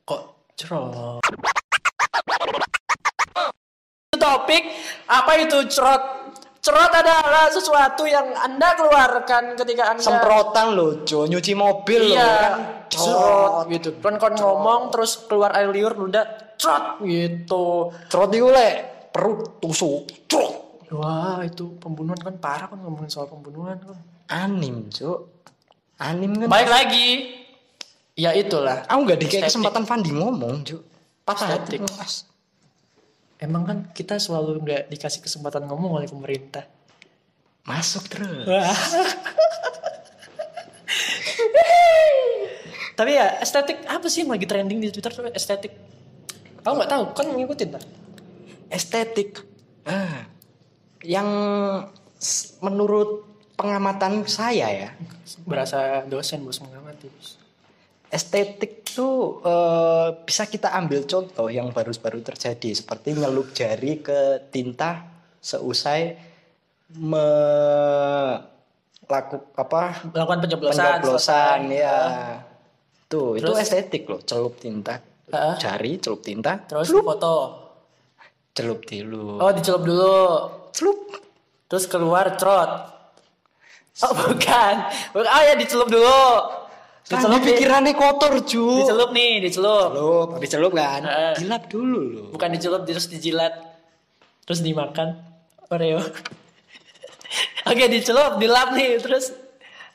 [0.03, 1.20] kok cerot.
[4.08, 4.62] Itu topik
[5.06, 6.02] apa itu cerot?
[6.58, 11.30] Cerot adalah sesuatu yang anda keluarkan ketika anda Semprotan loh, Jo.
[11.30, 12.18] Nyuci mobil loh.
[12.18, 12.90] iya Kan.
[12.90, 13.94] cerot gitu.
[14.02, 17.94] Kan kon ngomong terus keluar air liur udah cerot gitu.
[18.10, 18.76] Trot itu lek
[19.14, 20.26] perut tusuk.
[20.26, 20.82] Trot.
[20.90, 23.98] Wah itu pembunuhan kan parah kan ngomongin soal pembunuhan kan.
[24.26, 25.30] Anim, Jo.
[26.02, 26.50] Anim kan.
[26.50, 27.08] Baik lagi.
[28.16, 28.88] Ya itulah.
[28.88, 30.81] Aku nggak dikasih kesempatan Fandi ngomong, Jo.
[31.29, 31.76] Patah hati.
[31.85, 32.24] Mas.
[33.37, 36.64] Emang kan kita selalu nggak dikasih kesempatan ngomong oleh pemerintah.
[37.68, 38.48] Masuk terus.
[42.96, 45.76] Tapi ya estetik apa sih yang lagi trending di Twitter tuh estetik?
[46.64, 47.85] Aku nggak tahu kan ngikutin lah.
[48.72, 49.44] Estetik.
[49.85, 50.24] Ah.
[51.05, 51.29] Yang
[52.64, 53.29] menurut
[53.61, 54.88] pengamatan saya ya,
[55.44, 57.12] Berasa dosen bos mengamati.
[58.06, 65.04] Estetik tuh eh, bisa kita ambil contoh yang baru-baru terjadi seperti nyelup jari ke tinta
[65.38, 66.14] seusai
[66.96, 68.46] melakukan
[69.54, 70.82] apa Melakukan pencoblosan.
[71.02, 71.76] pencoblosan selesai.
[71.76, 71.98] ya.
[73.06, 73.58] Tuh, itu Terus?
[73.60, 74.98] estetik loh, celup tinta.
[75.26, 75.54] Heeh.
[75.58, 77.36] Jari celup tinta, Terus celup, foto.
[78.50, 79.38] celup dulu.
[79.38, 80.16] Oh dicelup dulu.
[80.72, 80.98] Celup.
[81.66, 82.70] Terus keluar trot.
[84.00, 84.74] Oh bukan.
[85.12, 85.26] Bukan.
[85.28, 86.22] Oh ya dicelup dulu.
[87.06, 88.82] Dicelup di- pikirannya kotor, Ju.
[88.82, 89.90] Dicelup nih, dicelup.
[89.94, 91.00] Celup, habis celup kan.
[91.00, 91.34] Heeh.
[91.38, 92.26] Dilap dulu loh.
[92.34, 93.54] Bukan dicelup terus dijilat.
[94.42, 95.14] Terus dimakan.
[95.68, 96.02] Oreo.
[97.70, 99.30] Oke dicelup, dilap nih terus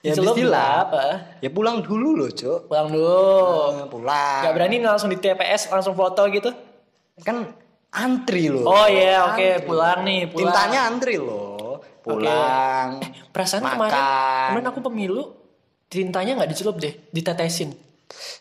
[0.01, 0.87] Ya, dicelup dilap.
[0.91, 1.37] ah.
[1.39, 2.65] Ya pulang dulu loh, Cuk.
[2.65, 3.21] Pulang dulu.
[3.75, 4.41] Eh, pulang.
[4.41, 6.49] Gak berani langsung di TPS langsung foto gitu?
[7.21, 7.53] Kan
[7.91, 8.65] antri loh.
[8.65, 9.67] Oh iya, oke Antri.
[9.67, 10.49] pulang nih, pulang.
[10.49, 11.85] Tintanya antri loh.
[12.01, 12.97] Pulang.
[13.29, 13.77] Perasaan makan.
[13.77, 14.01] kemarin,
[14.49, 15.23] kemarin aku pemilu
[15.91, 17.75] tintanya nggak dicelup deh, ditetesin.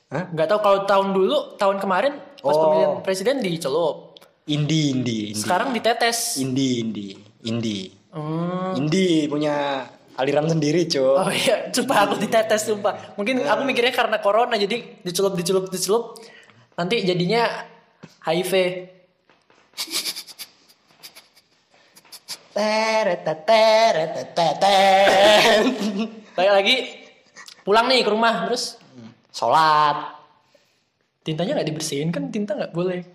[0.06, 2.62] Nggak tahu kalau tahun dulu, tahun kemarin pas Oh.
[2.70, 4.14] pemilihan presiden dicelup.
[4.46, 5.38] Indi, Indi, Indi.
[5.38, 6.38] Sekarang ditetes.
[6.38, 7.08] Indi, Indi,
[7.46, 7.78] Indi.
[8.10, 8.74] Hmm.
[8.74, 9.86] Indi punya
[10.18, 11.14] aliran sendiri, Cuk.
[11.22, 13.14] Oh iya, coba aku ditetes sumpah.
[13.14, 16.18] Mungkin aku mikirnya karena corona jadi dicelup dicelup dicelup
[16.74, 17.46] nanti jadinya
[18.26, 18.52] HIV.
[22.50, 25.62] Teret, teret, teret, teret.
[26.34, 26.76] Balik lagi
[27.70, 28.74] pulang nih ke rumah terus
[29.30, 30.18] Sholat.
[31.22, 33.06] tintanya nggak dibersihin kan tinta nggak boleh.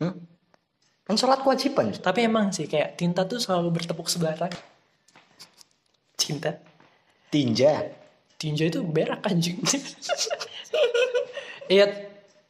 [0.00, 0.16] Hmm?
[1.04, 1.92] Kan sholat kewajiban.
[1.92, 4.56] Tapi emang sih kayak tinta tuh selalu bertepuk sebelah tangan.
[6.16, 6.56] Cinta.
[7.28, 7.92] Tinja.
[8.34, 9.60] Tinja itu berak anjing.
[11.70, 11.86] Iya.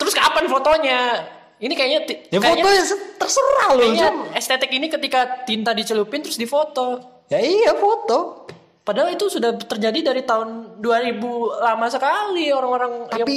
[0.00, 1.28] Terus kapan fotonya?
[1.60, 2.00] Ini kayaknya
[2.32, 7.20] Ya kayaknya, foto ya se- terserah loh, kayaknya estetik ini ketika tinta dicelupin terus difoto.
[7.28, 8.48] Ya iya foto.
[8.90, 13.36] Padahal itu sudah terjadi dari tahun 2000 lama sekali orang-orang yang Tapi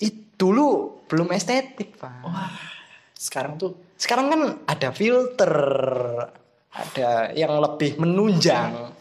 [0.00, 2.24] itu dulu belum estetik, Pak.
[2.24, 2.48] wah
[3.12, 5.52] sekarang tuh Sekarang kan ada filter,
[6.72, 8.96] ada yang lebih menunjang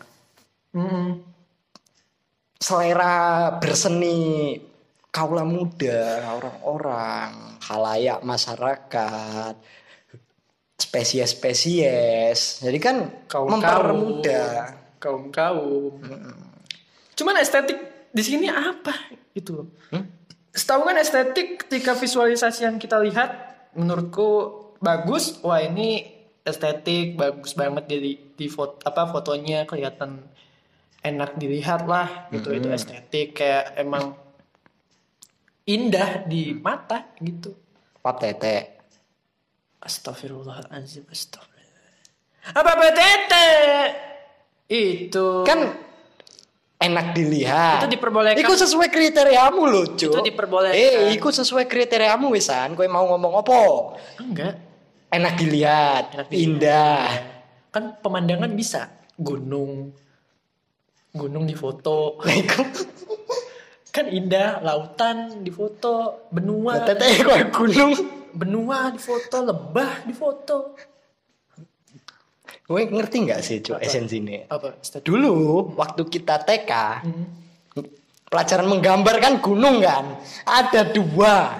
[0.75, 1.09] mm,
[2.59, 4.59] selera berseni
[5.07, 7.31] kaula muda, orang-orang,
[7.63, 9.55] halayak masyarakat,
[10.75, 12.59] spesies-spesies.
[12.59, 14.82] Jadi kan kaum mempermudah.
[15.03, 15.99] Kaum kaum.
[17.19, 18.95] Cuman estetik di sini apa
[19.35, 19.67] gitu loh.
[19.91, 20.07] Hmm?
[20.55, 23.35] Setahu kan estetik ketika visualisasi yang kita lihat
[23.75, 24.29] menurutku
[24.79, 25.43] bagus.
[25.43, 26.07] Wah ini
[26.47, 30.23] estetik bagus banget jadi di foto apa fotonya kelihatan
[31.03, 34.15] enak dilihat lah gitu itu estetik kayak emang
[35.67, 37.51] indah di mata gitu.
[37.99, 38.55] Pak Tete.
[39.83, 43.33] Astagfirullahaladzim Astagfirullah Apa PTT?
[44.67, 45.75] Itu Kan
[46.83, 47.87] enak dilihat.
[47.87, 48.39] Itu diperbolehkan.
[48.43, 50.11] Iku sesuai kriteriamu loh, Cuk.
[50.11, 50.75] Itu diperbolehkan.
[50.75, 52.75] Eh, iku sesuai kriteriamu wisan.
[52.75, 53.59] Kowe mau ngomong apa?
[54.19, 54.55] Enggak
[55.13, 56.41] Enak dilihat, Enak dilihat.
[56.41, 57.05] indah.
[57.69, 59.93] Kan pemandangan bisa Gunung
[61.13, 62.17] Gunung di foto
[63.93, 67.93] Kan indah Lautan di foto Benua Tete kok gunung.
[68.33, 70.73] Benua di foto Lebah di foto
[72.63, 74.39] Gue ngerti nggak sih cuk esensi ini?
[74.47, 74.79] Apa?
[74.79, 75.03] Estetik.
[75.03, 75.33] Dulu
[75.75, 76.71] waktu kita TK,
[77.03, 77.27] Hmm.
[78.31, 80.15] pelajaran menggambar kan gunung kan,
[80.47, 81.51] ada dua,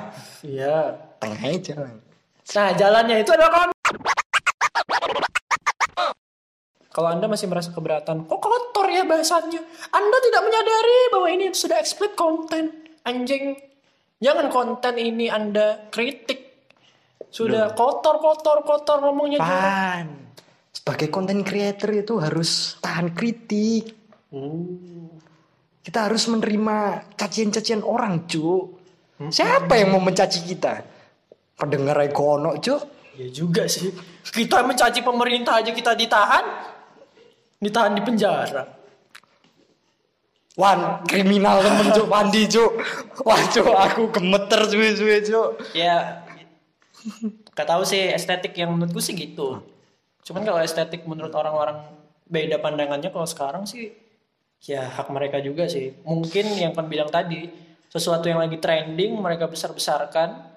[0.41, 0.95] Iya.
[1.19, 1.93] tengahnya jalan.
[2.55, 3.69] Nah, jalannya itu adalah kon.
[6.87, 9.61] Kalau Anda masih merasa keberatan, kok kotor ya bahasannya?
[9.89, 12.69] Anda tidak menyadari bahwa ini sudah explicit konten.
[13.03, 13.57] Anjing.
[14.21, 16.53] Jangan konten ini Anda kritik.
[17.27, 19.57] Sudah kotor, kotor, kotor ngomongnya juga.
[19.57, 20.07] Pan,
[20.84, 23.96] sebagai konten creator itu harus tahan kritik.
[24.36, 25.08] Uh.
[25.80, 28.84] Kita harus menerima cacian-cacian orang, cuk.
[29.32, 30.84] Siapa yang mau mencaci kita?
[31.56, 33.15] Pendengar ekono, cuk.
[33.15, 33.96] Ya juga sih.
[34.28, 36.43] Kita mencaci pemerintah aja kita ditahan.
[37.63, 38.63] Ditahan di penjara.
[40.60, 42.72] Wan, kriminal temen cuk, mandi cuk.
[43.24, 45.50] Wah cuk, aku gemeter suwe-suwe cuk.
[45.72, 46.28] Ya,
[47.56, 49.63] gak tahu sih estetik yang menurutku sih gitu.
[50.23, 51.83] Cuman kalau estetik menurut orang-orang
[52.27, 53.91] beda pandangannya kalau sekarang sih
[54.63, 55.91] ya hak mereka juga sih.
[56.07, 57.47] Mungkin yang kan bilang tadi
[57.91, 60.49] sesuatu yang lagi trending mereka besar-besarkan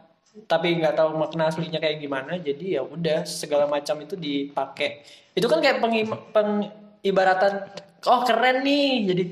[0.44, 5.00] tapi nggak tahu makna aslinya kayak gimana jadi ya udah segala macam itu dipakai
[5.32, 7.72] itu kan kayak pengim- pengibaratan
[8.04, 9.22] oh keren nih jadi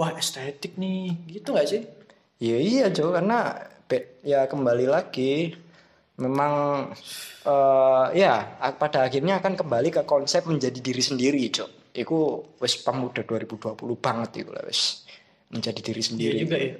[0.00, 1.82] wah estetik nih gitu nggak sih
[2.42, 3.56] Iya iya cuk, karena
[4.26, 5.54] ya kembali lagi
[6.14, 6.52] memang
[7.44, 8.34] eh ya
[8.78, 11.70] pada akhirnya akan kembali ke konsep menjadi diri sendiri cuk.
[11.94, 12.18] Iku
[12.58, 15.06] wis pemuda 2020 banget iku lah wis
[15.50, 16.36] menjadi diri Iya sendiri.
[16.42, 16.74] juga ya.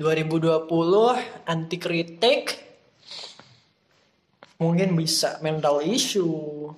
[0.00, 2.44] 2020 anti kritik
[4.56, 6.70] mungkin bisa mental issue.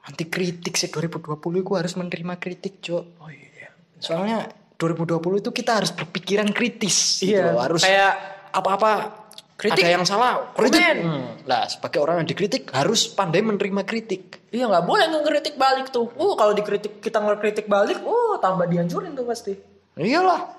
[0.00, 3.04] Anti kritik sih 2020 itu harus menerima kritik cuk.
[3.20, 3.68] Oh iya.
[4.00, 4.48] Soalnya
[4.80, 7.60] 2020 itu kita harus berpikiran kritis gitu Iya, loh.
[7.60, 8.12] harus kayak
[8.50, 9.19] apa-apa
[9.60, 11.04] kritik, ada yang salah kritik.
[11.04, 11.36] Hmm.
[11.44, 14.40] Lah sebagai orang yang dikritik harus pandai menerima kritik.
[14.48, 16.08] Iya nggak boleh ngekritik balik tuh.
[16.16, 19.52] Uh kalau dikritik kita ngekritik balik, uh tambah dihancurin tuh pasti.
[20.00, 20.56] Iyalah.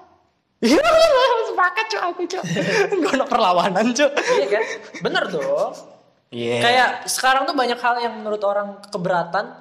[0.61, 0.77] Iya,
[1.49, 2.43] sepakat cok aku cok.
[3.01, 4.11] Gak ada perlawanan cok.
[4.37, 4.63] iya kan?
[5.01, 5.73] Bener dong.
[6.29, 6.57] Iya.
[6.61, 9.57] Kayak sekarang tuh banyak hal yang menurut orang keberatan,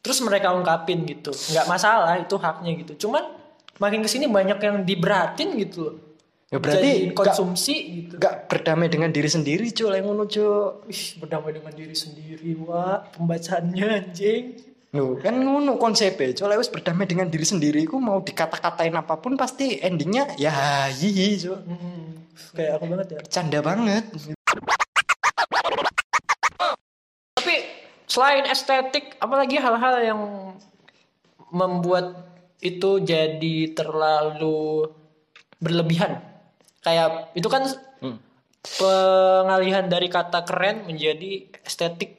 [0.00, 1.36] terus mereka ungkapin gitu.
[1.52, 3.06] Nggak masalah itu haknya gitu.
[3.06, 3.28] Cuman
[3.76, 5.78] makin ke sini banyak yang diberatin gitu.
[5.84, 6.07] loh.
[6.48, 7.74] Ya berarti konsumsi
[8.08, 8.16] gitu.
[8.16, 10.24] Gak berdamai dengan diri sendiri cok, yang ngono.
[10.88, 13.20] Ih, berdamai dengan diri sendiri, Wak.
[13.20, 14.44] Pembacaannya anjing.
[14.96, 16.32] Nuh, kan ngono konsepnya.
[16.32, 21.36] Cok, lewat berdamai dengan diri sendiri, ku mau dikata-katain apa pun pasti endingnya ya hihi
[21.36, 21.60] cok.
[21.68, 22.24] Hmm,
[22.56, 23.20] kayak aku banget ya.
[23.28, 24.04] Canda banget.
[27.36, 27.56] Tapi
[28.08, 30.20] selain estetik, apalagi hal-hal yang
[31.52, 32.24] membuat
[32.64, 34.88] itu jadi terlalu
[35.60, 36.24] berlebihan.
[36.88, 37.62] Kayak itu kan
[38.00, 38.16] Hmm.
[38.64, 42.16] pengalihan dari kata keren menjadi estetik.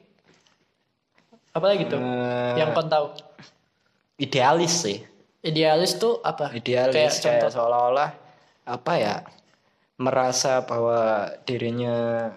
[1.50, 1.98] Apalagi tuh?
[1.98, 3.06] Eh, yang kau tahu.
[4.16, 4.98] Idealis sih.
[5.42, 6.52] Idealis tuh apa?
[6.54, 7.50] Idealis Kayak kayak, contoh.
[7.50, 8.10] seolah-olah
[8.68, 9.16] apa ya
[9.98, 12.28] merasa bahwa dirinya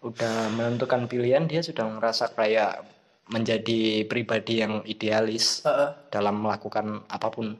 [0.00, 2.82] udah menentukan pilihan dia sudah merasa kayak
[3.28, 5.90] menjadi pribadi yang idealis Heeh.
[6.10, 7.54] dalam melakukan apa pun.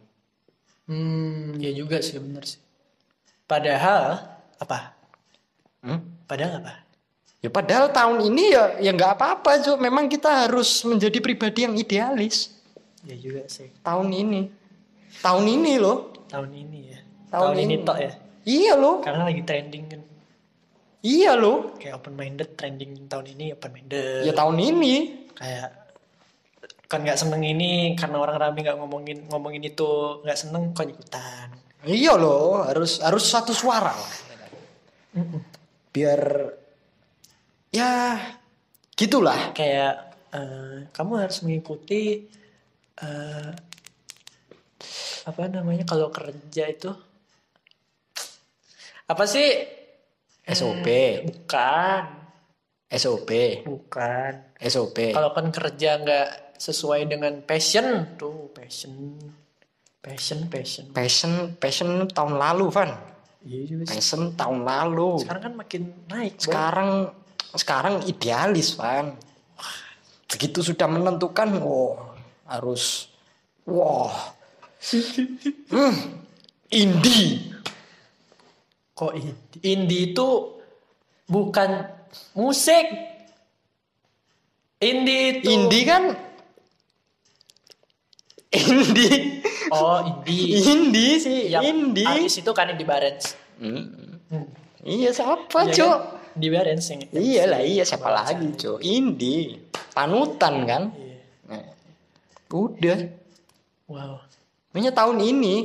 [0.89, 2.59] Hmm, ya juga sih bener sih.
[3.53, 4.17] Padahal
[4.57, 4.79] apa?
[5.85, 6.01] Hmm?
[6.25, 6.75] Padahal apa?
[7.45, 9.77] Ya padahal tahun ini ya ya nggak apa-apa Cuk.
[9.77, 12.55] Memang kita harus menjadi pribadi yang idealis
[13.05, 13.69] Ya juga sih.
[13.85, 14.41] tahun ini.
[15.21, 16.17] Tahun ini loh.
[16.33, 17.01] Tahun ini ya.
[17.29, 17.85] Tahun Tahun, ini ini.
[17.85, 18.13] tok ya.
[18.47, 18.95] Iya loh.
[19.05, 20.01] Karena lagi trending kan.
[21.03, 21.75] Iya loh.
[21.77, 24.23] Kayak open minded trending tahun ini open minded.
[24.25, 24.95] Ya tahun ini.
[25.37, 25.69] Kayak
[26.89, 31.53] kan nggak seneng ini karena orang rame nggak ngomongin ngomongin itu nggak seneng kok ikutan.
[31.83, 34.15] Iya loh, harus harus satu suara lah.
[35.91, 36.23] Biar
[37.75, 38.19] ya
[38.95, 39.51] gitulah.
[39.53, 42.23] Kayak eh, kamu harus mengikuti
[43.03, 43.51] eh,
[45.23, 46.91] apa namanya kalau kerja itu
[49.07, 49.51] apa sih?
[50.43, 50.87] SOP,
[51.23, 52.03] Bukan,
[52.91, 53.31] SOP,
[53.63, 54.33] bukan.
[54.59, 55.15] SOP.
[55.15, 56.29] Kalau kan kerja nggak
[56.59, 59.15] sesuai dengan passion tuh passion,
[60.03, 60.85] passion, passion.
[60.91, 62.91] Passion, passion tahun lalu, Van.
[63.47, 63.87] Iya.
[63.87, 65.23] Passion tahun lalu.
[65.23, 66.35] Sekarang kan makin naik.
[66.43, 66.91] Sekarang
[67.55, 69.15] sekarang idealis, Van.
[70.27, 72.19] Begitu sudah menentukan, wow,
[72.51, 73.07] harus
[73.63, 74.11] wah.
[75.73, 75.95] Hmm,
[76.69, 77.55] indie.
[78.99, 79.59] Kok indie?
[79.63, 80.29] Indie itu
[81.31, 81.87] bukan
[82.35, 82.91] musik.
[84.83, 85.49] Indie itu.
[85.49, 86.13] Indie kan
[88.53, 89.41] indie.
[89.73, 90.61] Oh, indie.
[90.61, 92.05] Indie sih, Yang indie.
[92.07, 93.35] artis itu kan di Barents.
[93.57, 94.21] Hmm.
[94.29, 94.47] Hmm.
[94.85, 95.99] Iya siapa, Iya Cok?
[95.99, 96.37] kan?
[96.37, 98.79] Di Barents yang Iya lah, iya siapa lagi, Cok?
[98.85, 99.57] Indie.
[99.97, 100.83] Panutan kan?
[100.93, 101.19] Iya.
[101.49, 101.65] Nah,
[102.53, 102.99] Udah.
[103.89, 104.21] Wow.
[104.73, 105.57] Makanya tahun ini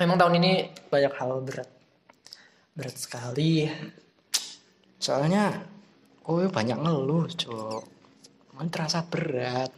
[0.00, 0.52] Memang tahun ini
[0.88, 1.68] banyak hal berat.
[2.72, 3.68] Berat sekali.
[4.96, 5.62] soalnya
[6.24, 7.82] oh banyak ngeluh, Cok.
[8.56, 9.70] Man terasa berat.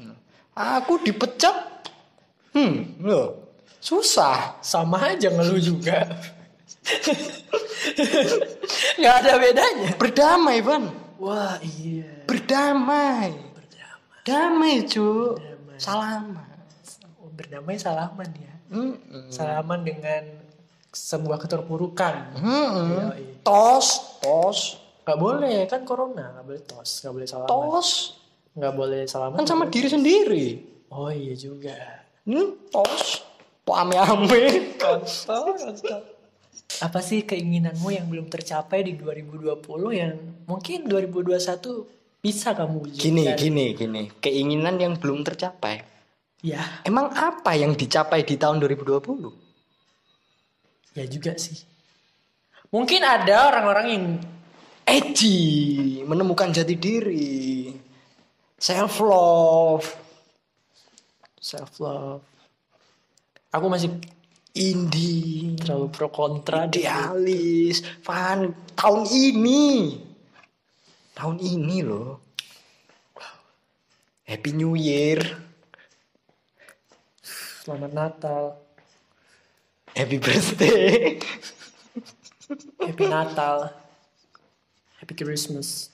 [0.54, 1.73] Aku dipecat.
[2.54, 3.28] Hmm, loh.
[3.82, 4.56] Susah.
[4.62, 6.06] Sama aja ngeluh juga.
[8.98, 9.88] Nggak ada bedanya.
[9.98, 10.84] Berdamai, Van.
[11.20, 12.24] Wah iya.
[12.24, 13.34] Berdamai.
[13.54, 14.22] Berdamai.
[14.24, 15.36] Damai, Cuk.
[15.36, 15.76] Berdamai.
[15.76, 16.48] Salaman.
[17.20, 18.54] Oh, Berdamai salaman ya.
[18.72, 19.28] Mm-mm.
[19.28, 20.22] Salaman dengan
[20.94, 22.38] sebuah keterpurukan.
[22.38, 23.42] Yoi.
[23.44, 27.50] Tos, tos, Gak boleh kan corona, gak boleh tos, gak boleh salaman.
[27.52, 27.88] tos.
[28.56, 29.36] Gak boleh salaman.
[29.36, 30.46] Kan sama diri sendiri.
[30.88, 31.76] Oh iya juga.
[32.24, 33.24] Hmm, tos.
[33.64, 34.72] Kok ame-ame.
[36.80, 39.60] Apa sih keinginanmu yang belum tercapai di 2020
[39.92, 40.16] yang
[40.48, 43.04] mungkin 2021 bisa kamu wujudkan?
[43.04, 44.02] Gini, gini, gini.
[44.20, 45.84] Keinginan yang belum tercapai.
[46.44, 49.32] Ya, Emang apa yang dicapai di tahun 2020?
[50.94, 51.58] ya juga sih.
[52.70, 54.04] Mungkin ada orang-orang yang
[54.84, 57.72] Edgy, menemukan jati diri.
[58.60, 59.88] Self love,
[61.44, 62.24] self love.
[63.52, 63.92] Aku masih
[64.56, 67.84] indie, terlalu pro kontra idealis.
[68.00, 70.00] Fan, tahun ini.
[71.12, 72.24] Tahun ini loh.
[74.24, 75.20] Happy New Year.
[77.64, 78.44] Selamat Natal,
[79.92, 81.16] Happy birthday.
[82.80, 83.72] Happy Natal,
[85.00, 85.88] Happy Christmas.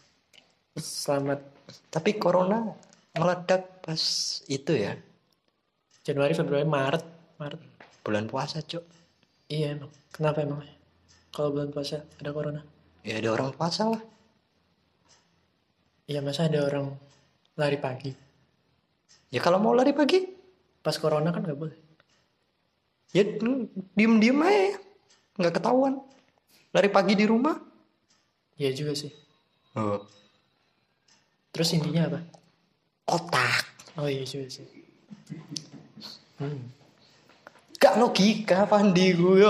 [0.79, 1.43] Selamat
[1.91, 2.75] Tapi corona
[3.15, 4.03] meledak pas
[4.51, 4.99] itu ya.
[6.01, 7.05] Januari, Februari, Maret,
[7.37, 7.61] Maret.
[8.01, 8.85] Bulan puasa, Cok.
[9.53, 9.93] Iya emang.
[10.09, 10.65] Kenapa emang?
[11.31, 12.63] Kalau bulan puasa ada corona?
[13.05, 14.03] Ya ada orang puasa lah.
[16.09, 16.97] Iya masa ada orang
[17.55, 18.11] lari pagi.
[19.31, 20.27] Ya kalau mau lari pagi,
[20.81, 21.77] Pas corona kan nggak boleh.
[23.13, 23.21] ya
[23.95, 24.81] diem-diem aja.
[25.37, 26.01] Nggak ketahuan.
[26.73, 27.59] Lari pagi di rumah.
[28.57, 29.13] Iya juga sih.
[29.77, 30.01] Oh.
[31.53, 32.21] Terus intinya apa?
[33.13, 33.67] Otak.
[34.01, 34.67] Oh iya juga sih.
[36.41, 36.73] Hmm.
[37.81, 39.45] Gak logika, Pandi gue.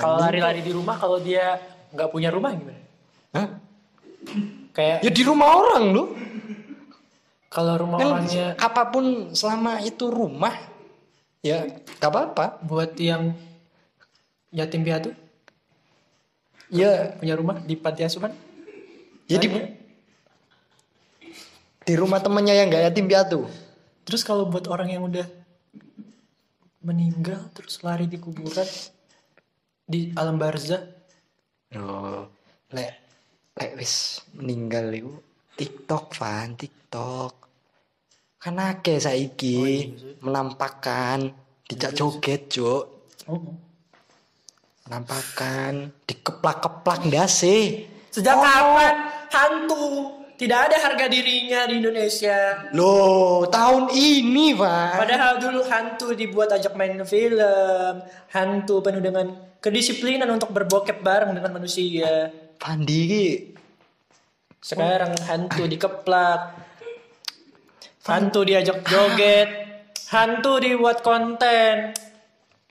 [0.00, 1.60] Kalau lari-lari di rumah, kalau dia
[1.92, 2.80] nggak punya rumah gimana?
[3.36, 3.48] Hah?
[4.72, 6.08] Kayak Ya di rumah orang loh.
[7.50, 10.54] kalau rumah Kan orangnya apa pun selama itu rumah,
[11.42, 11.66] ya
[11.98, 12.62] gak apa-apa.
[12.62, 13.34] buat yang
[14.54, 15.10] yatim piatu
[16.70, 18.30] Ya, punya rumah di panti asuhan,
[19.26, 19.50] ya di,
[21.82, 23.50] di rumah temennya yang gak yatim piatu.
[24.06, 25.26] Terus kalau buat orang yang udah
[26.80, 28.66] meninggal terus lari di kuburan
[29.84, 30.80] di alam barzah,
[31.70, 32.26] Oh,
[32.70, 32.92] lek
[33.54, 35.12] lek wis meninggal itu
[35.54, 37.32] TikTok fan TikTok.
[38.38, 40.14] Kan akeh saiki Oh, iya sih.
[40.18, 41.18] menampakkan
[41.64, 42.84] dijak joget, Cuk.
[43.28, 43.54] oh.
[44.86, 47.86] Menampakkan dikeplak-keplak ndase.
[48.10, 48.42] sejak Oh.
[48.42, 48.94] kapan
[49.30, 49.86] hantu
[50.40, 52.64] tidak ada harga dirinya di Indonesia?
[52.72, 54.96] Loh, tahun ini, Pak.
[54.96, 58.00] Padahal dulu hantu dibuat ajak main film,
[58.32, 62.32] hantu penuh dengan kedisiplinan untuk berbokep bareng dengan manusia.
[62.56, 63.36] Pandi
[64.64, 66.40] Sekarang hantu dikeplak,
[68.08, 69.48] hantu diajak joget,
[70.08, 71.92] hantu dibuat konten.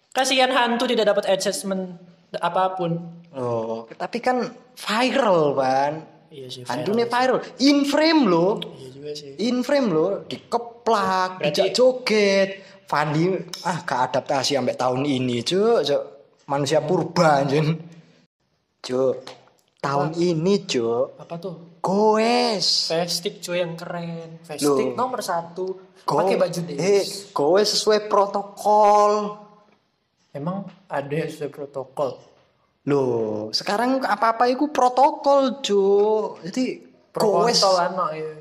[0.09, 2.01] Kasihan hantu tidak dapat assessment
[2.33, 2.97] apa pun.
[3.37, 6.18] Oh, tapi kan viral, Pan.
[6.29, 6.61] Iya sih.
[6.63, 7.41] Hantunya viral.
[7.59, 8.61] In frame loh.
[8.77, 9.33] Iya juga sih.
[9.41, 12.49] In frame loh, dikeplak, Berarti- dijak joget.
[12.85, 13.29] Fandi
[13.63, 15.85] ah gak adaptasi sampai tahun ini, Cuk.
[15.85, 16.03] Cuk.
[16.45, 17.77] Manusia purba anjing.
[18.79, 19.15] Cuk.
[19.77, 21.17] Tahun ini, Cuk.
[21.17, 21.55] Apa tuh?
[21.79, 22.89] Goes.
[22.89, 24.41] Festik cuy yang keren.
[24.41, 25.77] Festik nomor satu.
[26.01, 27.29] Pakai baju Eh, dance.
[27.29, 29.37] goes sesuai protokol.
[30.31, 32.17] Emang ada sesuai protokol.
[32.89, 36.41] Loh, sekarang apa-apa itu protokol, Cuk.
[36.41, 36.81] Jadi
[37.13, 37.61] goes.
[37.61, 38.31] Protokol anak ya.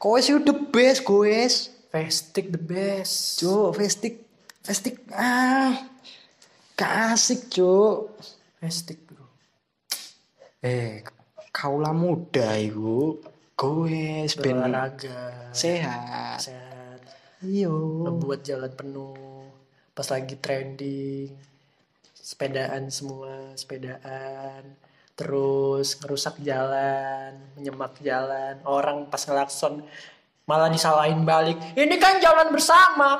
[0.00, 1.68] Goes itu the best, goes.
[1.92, 3.44] Festik the best.
[3.44, 4.24] Cuk, festik
[4.64, 5.76] festik ah.
[6.72, 8.16] Gak asik, Cuk.
[8.56, 9.28] Festik bro.
[10.64, 11.04] Eh,
[11.52, 13.20] kaulah muda iku.
[13.58, 14.72] Goes ben
[15.52, 16.40] sehat.
[16.40, 17.02] Sehat.
[17.44, 18.08] Iyo.
[18.08, 19.52] Membuat jalan penuh.
[19.92, 21.47] Pas lagi trending.
[22.28, 23.56] Sepedaan semua.
[23.56, 24.76] Sepedaan.
[25.16, 27.40] Terus ngerusak jalan.
[27.56, 28.60] Menyemak jalan.
[28.68, 29.80] Orang pas ngelakson
[30.44, 31.56] malah disalahin balik.
[31.72, 33.16] Ini kan jalan bersama.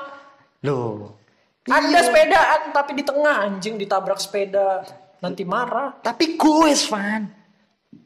[0.61, 1.17] Loh.
[1.65, 4.85] Ada sepedaan tapi di tengah anjing ditabrak sepeda.
[5.25, 6.05] Nanti marah.
[6.05, 7.25] Tapi goes, Van.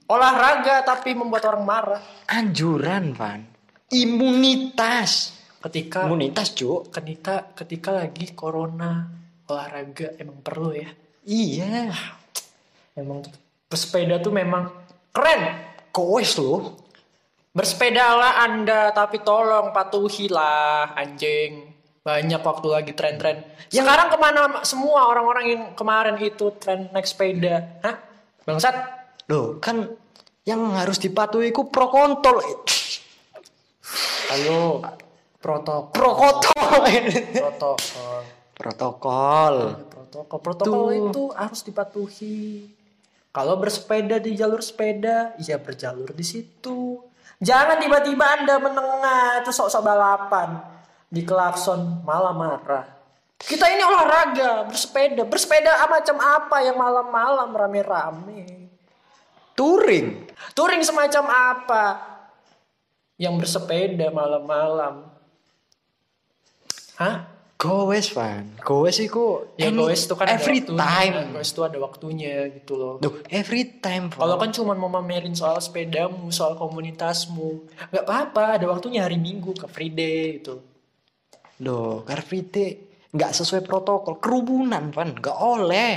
[0.07, 2.03] Olahraga tapi membuat orang marah.
[2.31, 3.43] Anjuran, Van.
[3.91, 5.35] Imunitas.
[5.63, 6.91] ketika Imunitas, Cuk.
[6.91, 9.22] ketika ketika lagi corona
[9.53, 10.89] olahraga emang perlu ya.
[11.29, 11.93] Iya.
[12.97, 13.25] emang
[13.69, 14.73] bersepeda tuh memang
[15.13, 15.71] keren.
[15.93, 16.81] Koes loh.
[17.53, 21.69] bersepedalah anda tapi tolong patuhilah anjing.
[22.01, 23.45] Banyak waktu lagi tren-tren.
[23.69, 27.79] Sekarang ke mana semua orang-orang yang kemarin itu tren naik sepeda?
[27.85, 28.01] Hah?
[28.43, 28.75] Bangsat.
[29.31, 29.87] Loh, kan
[30.43, 32.43] yang harus dipatuhi ku pro kontol.
[34.33, 34.83] ayo
[35.39, 35.93] protokol.
[35.95, 36.51] Pro kontol.
[37.37, 39.55] protokol Protokol.
[39.91, 40.39] protokol.
[40.39, 41.11] Protokol Tuh.
[41.11, 42.71] itu harus dipatuhi.
[43.35, 47.03] Kalau bersepeda di jalur sepeda ya berjalur di situ.
[47.43, 50.63] Jangan tiba-tiba anda menengah terus sok-sok balapan.
[51.11, 52.87] Di klakson malah marah.
[53.35, 55.27] Kita ini olahraga bersepeda.
[55.27, 58.71] Bersepeda macam apa yang malam-malam rame-rame?
[59.59, 60.31] Touring.
[60.55, 61.85] touring semacam apa?
[63.19, 65.11] Yang bersepeda malam-malam.
[67.01, 68.59] Hah Goes, Van.
[68.59, 70.83] Goes iku Ya any- goes itu kan ada every waktunya.
[70.83, 71.17] time.
[71.31, 72.95] Goes itu ada waktunya gitu loh.
[72.99, 74.11] Loh, every time.
[74.11, 74.19] Van.
[74.19, 77.63] Kalau kan cuma mau mamerin soal sepedamu, soal komunitasmu,
[77.95, 78.59] nggak apa-apa.
[78.59, 80.59] Ada waktunya hari Minggu ke free day gitu.
[81.63, 82.71] Loh, Car Free Day
[83.15, 84.19] nggak sesuai protokol.
[84.19, 85.15] Kerumunan, Van.
[85.15, 85.95] Nggak oleh.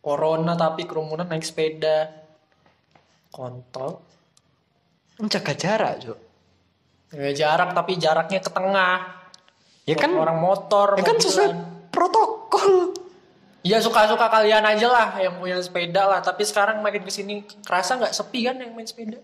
[0.00, 2.08] Corona tapi kerumunan naik sepeda.
[3.28, 4.00] Kontol.
[5.20, 6.18] Menjaga jarak, Cuk.
[7.12, 8.96] Ya, jarak tapi jaraknya ke tengah.
[9.84, 10.96] Ya kan, orang motor.
[10.96, 11.48] ya kan sesuai
[11.92, 12.96] protokol.
[13.64, 16.20] Ya suka-suka kalian aja lah yang punya sepeda lah.
[16.20, 19.20] Tapi sekarang makin ke sini kerasa nggak sepi kan yang main sepeda?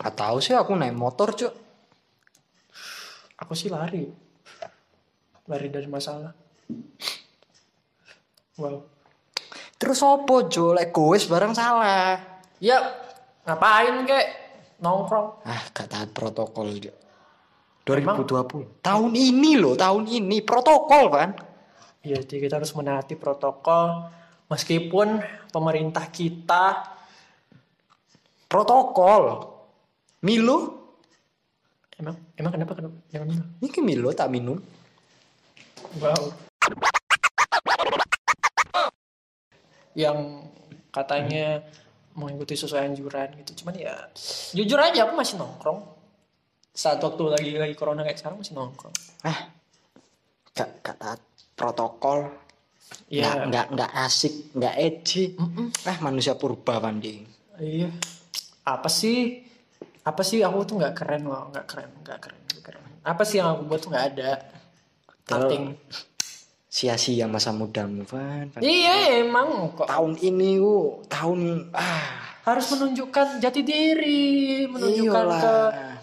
[0.00, 1.52] Gak tahu sih aku naik motor, Cuk.
[3.36, 4.08] Aku sih lari.
[5.44, 6.32] Lari dari masalah.
[8.56, 8.88] Wow.
[9.76, 10.72] Terus opo, Cuk?
[10.72, 12.16] Lek goes barang salah.
[12.64, 12.80] Ya,
[13.44, 14.26] ngapain kek?
[14.80, 15.44] Nongkrong.
[15.44, 16.96] Ah, gak taat protokol, Cuk.
[17.84, 18.84] 2020.
[18.84, 21.30] Tahun ini loh, tahun ini protokol, Van.
[22.00, 24.08] Iya, jadi kita harus menaati protokol.
[24.50, 25.22] Meskipun
[25.52, 26.98] pemerintah kita,
[28.50, 29.46] Protokol.
[30.26, 30.58] Milo?
[32.00, 32.96] emang emang kenapa kenapa?
[33.14, 33.46] Jangan minum.
[33.62, 34.58] Ini Milo tak minum.
[36.02, 36.34] Wow.
[39.94, 40.18] Yang
[40.90, 41.62] katanya
[42.18, 43.62] mengikuti sesuai anjuran gitu.
[43.62, 43.94] Cuman ya,
[44.50, 45.86] jujur aja aku masih nongkrong.
[46.70, 48.94] Saat waktu lagi lagi corona kayak sekarang masih nongkrong.
[49.26, 49.50] Ah,
[50.54, 51.20] gak, gak taat
[51.58, 52.30] protokol.
[53.10, 53.22] Iya.
[53.22, 55.24] Nggak, nggak, nggak asik, nggak edgy.
[55.34, 55.66] Mm-mm.
[55.86, 57.22] Ah, manusia purba, Pandi.
[57.58, 57.90] Iya.
[58.66, 59.46] Apa sih?
[60.06, 62.82] Apa sih aku tuh nggak keren loh, nggak keren, nggak keren, nggak keren.
[63.04, 64.30] Apa sih yang aku buat tuh nggak ada?
[65.30, 65.64] Nothing.
[66.70, 68.46] Sia-sia masa mudamu, Van.
[68.54, 68.62] Van.
[68.62, 71.70] Iya emang kok Tahun ini, uh, tahun...
[71.74, 75.40] Ah, harus menunjukkan jati diri, menunjukkan Iyalah.
[75.42, 75.54] ke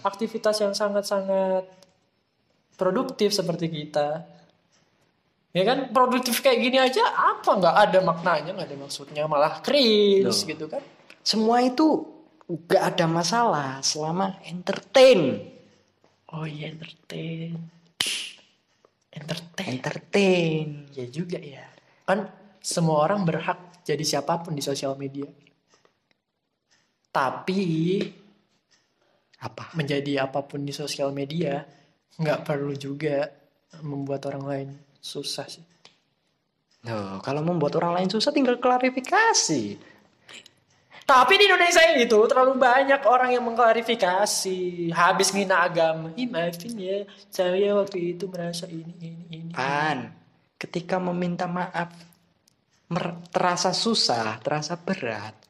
[0.05, 1.65] aktivitas yang sangat-sangat
[2.77, 4.21] produktif seperti kita.
[5.55, 7.01] Ya kan produktif kayak gini aja
[7.33, 10.49] apa nggak ada maknanya nggak ada maksudnya malah cringe Loh.
[10.53, 10.83] gitu kan?
[11.27, 12.07] semua itu
[12.47, 15.43] gak ada masalah selama entertain.
[16.31, 17.59] Oh iya entertain,
[19.11, 19.75] entertain.
[19.75, 20.67] Entertain.
[20.95, 21.67] Ya juga ya.
[22.07, 22.31] Kan
[22.63, 25.27] semua orang berhak jadi siapa pun di sosial media.
[27.17, 27.65] Tapi
[29.41, 29.73] Apa?
[29.73, 31.65] menjadi apa pun di sosial media
[32.17, 33.29] nggak perlu juga
[33.81, 34.67] membuat orang lain
[35.01, 35.65] susah sih.
[36.85, 39.63] Loh, kalau membuat orang lain susah tinggal klarifikasi.
[41.07, 44.91] Tapi di Indonesia ini tuh terlalu banyak orang yang mengklarifikasi.
[44.91, 46.11] Habis ngina agama.
[46.19, 49.51] Ih maafin ya, saya waktu itu merasa ini, ini, ini.
[49.55, 50.11] Pan,
[50.59, 51.95] ketika meminta maaf
[53.31, 55.46] terasa susah, terasa berat.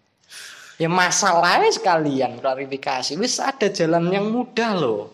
[0.78, 3.18] Ya masalahnya sekalian klarifikasi.
[3.18, 5.10] Wis ada jalan yang mudah loh.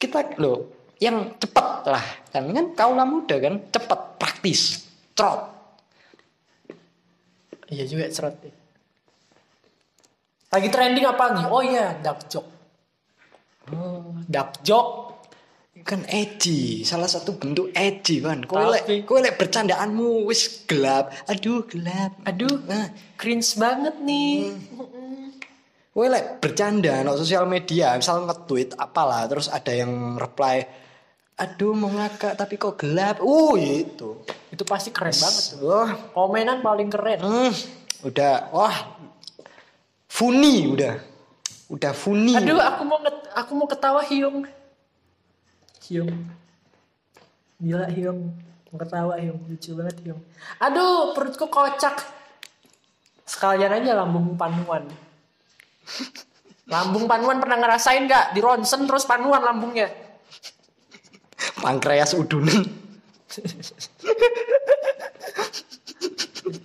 [0.00, 2.04] Kita loh, yang cepat lah.
[2.32, 5.52] Kan kan kaulah muda kan, cepat, praktis, trot.
[7.68, 8.34] Iya juga cerot.
[10.52, 11.44] Lagi trending apa nih?
[11.50, 12.50] Oh iya, dark joke.
[13.72, 15.12] Oh, Dark joke.
[15.84, 18.40] kan edgy, salah satu bentuk edgy kan.
[18.48, 21.12] Kowe lek kowe lek bercandaanmu wis gelap.
[21.28, 22.16] Aduh, gelap.
[22.24, 22.88] Aduh, Nah,
[23.20, 24.56] cringe banget nih.
[25.94, 30.66] Kowe lek bercanda no sosial media, misal nge-tweet apalah terus ada yang reply
[31.34, 33.18] Aduh mau ngakak tapi kok gelap.
[33.18, 34.22] Uh itu.
[34.54, 35.66] Itu pasti keren banget tuh.
[35.66, 37.18] Wah, Komenan paling keren.
[37.18, 37.52] hmm,
[38.06, 38.94] udah wah.
[40.06, 40.94] Funny udah.
[41.66, 42.38] Udah funny.
[42.38, 44.46] Aduh, aku mau nget- aku mau ketawa Hyung.
[45.90, 46.14] Hyung.
[47.58, 48.30] Gila Hyung.
[48.70, 50.22] Mau ketawa Hyung, lucu banget Hyung.
[50.62, 51.98] Aduh, perutku kocak.
[53.26, 54.86] Sekalian aja lambung panuan.
[56.64, 58.32] Lambung panuan pernah ngerasain gak?
[58.32, 59.92] Di ronsen terus panuan lambungnya.
[61.60, 62.64] Pankreas udunan.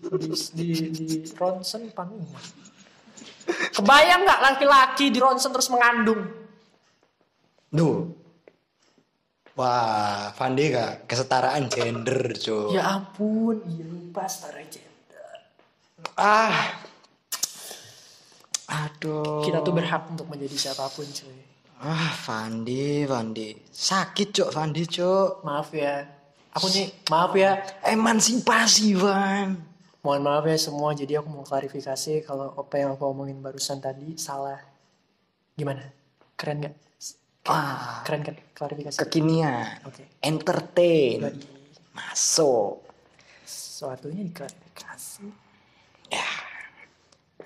[0.09, 2.43] Di, di, di ronsen panuan.
[3.75, 6.23] Kebayang gak laki-laki di ronsen terus mengandung?
[7.69, 8.07] Duh.
[9.59, 12.79] Wah, Fandi gak kesetaraan gender, cuy.
[12.79, 15.35] Ya ampun, iya lupa setara gender.
[16.15, 16.87] Ah.
[18.69, 19.41] Aduh.
[19.41, 21.37] Kita tuh berhak untuk menjadi siapa pun cuy.
[21.79, 23.55] Ah, Fandi, Fandi.
[23.65, 25.41] Sakit, Cok, Fandi, Cok.
[25.41, 26.03] Maaf ya.
[26.53, 27.57] Aku nih, maaf ya.
[27.87, 29.55] Emansipasi, Van.
[30.03, 30.91] Mohon maaf ya semua.
[30.91, 34.59] Jadi aku mau klarifikasi kalau apa yang aku omongin barusan tadi salah.
[35.55, 35.83] Gimana?
[36.35, 36.75] Keren gak?
[37.47, 38.99] Ah, Keren kan klarifikasi?
[38.99, 39.79] kekinian.
[39.87, 40.03] Oke.
[40.19, 41.31] Entertain.
[41.31, 41.47] Jadi
[41.95, 42.83] Masuk.
[43.47, 45.25] sesuatunya diklarifikasi.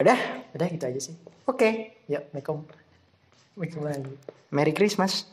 [0.04, 0.20] Udah?
[0.52, 1.16] Udah gitu aja sih.
[1.48, 1.96] Oke.
[2.12, 2.68] Ya, Mekom.
[3.56, 4.12] Mekom lagi.
[4.52, 5.32] Merry Christmas.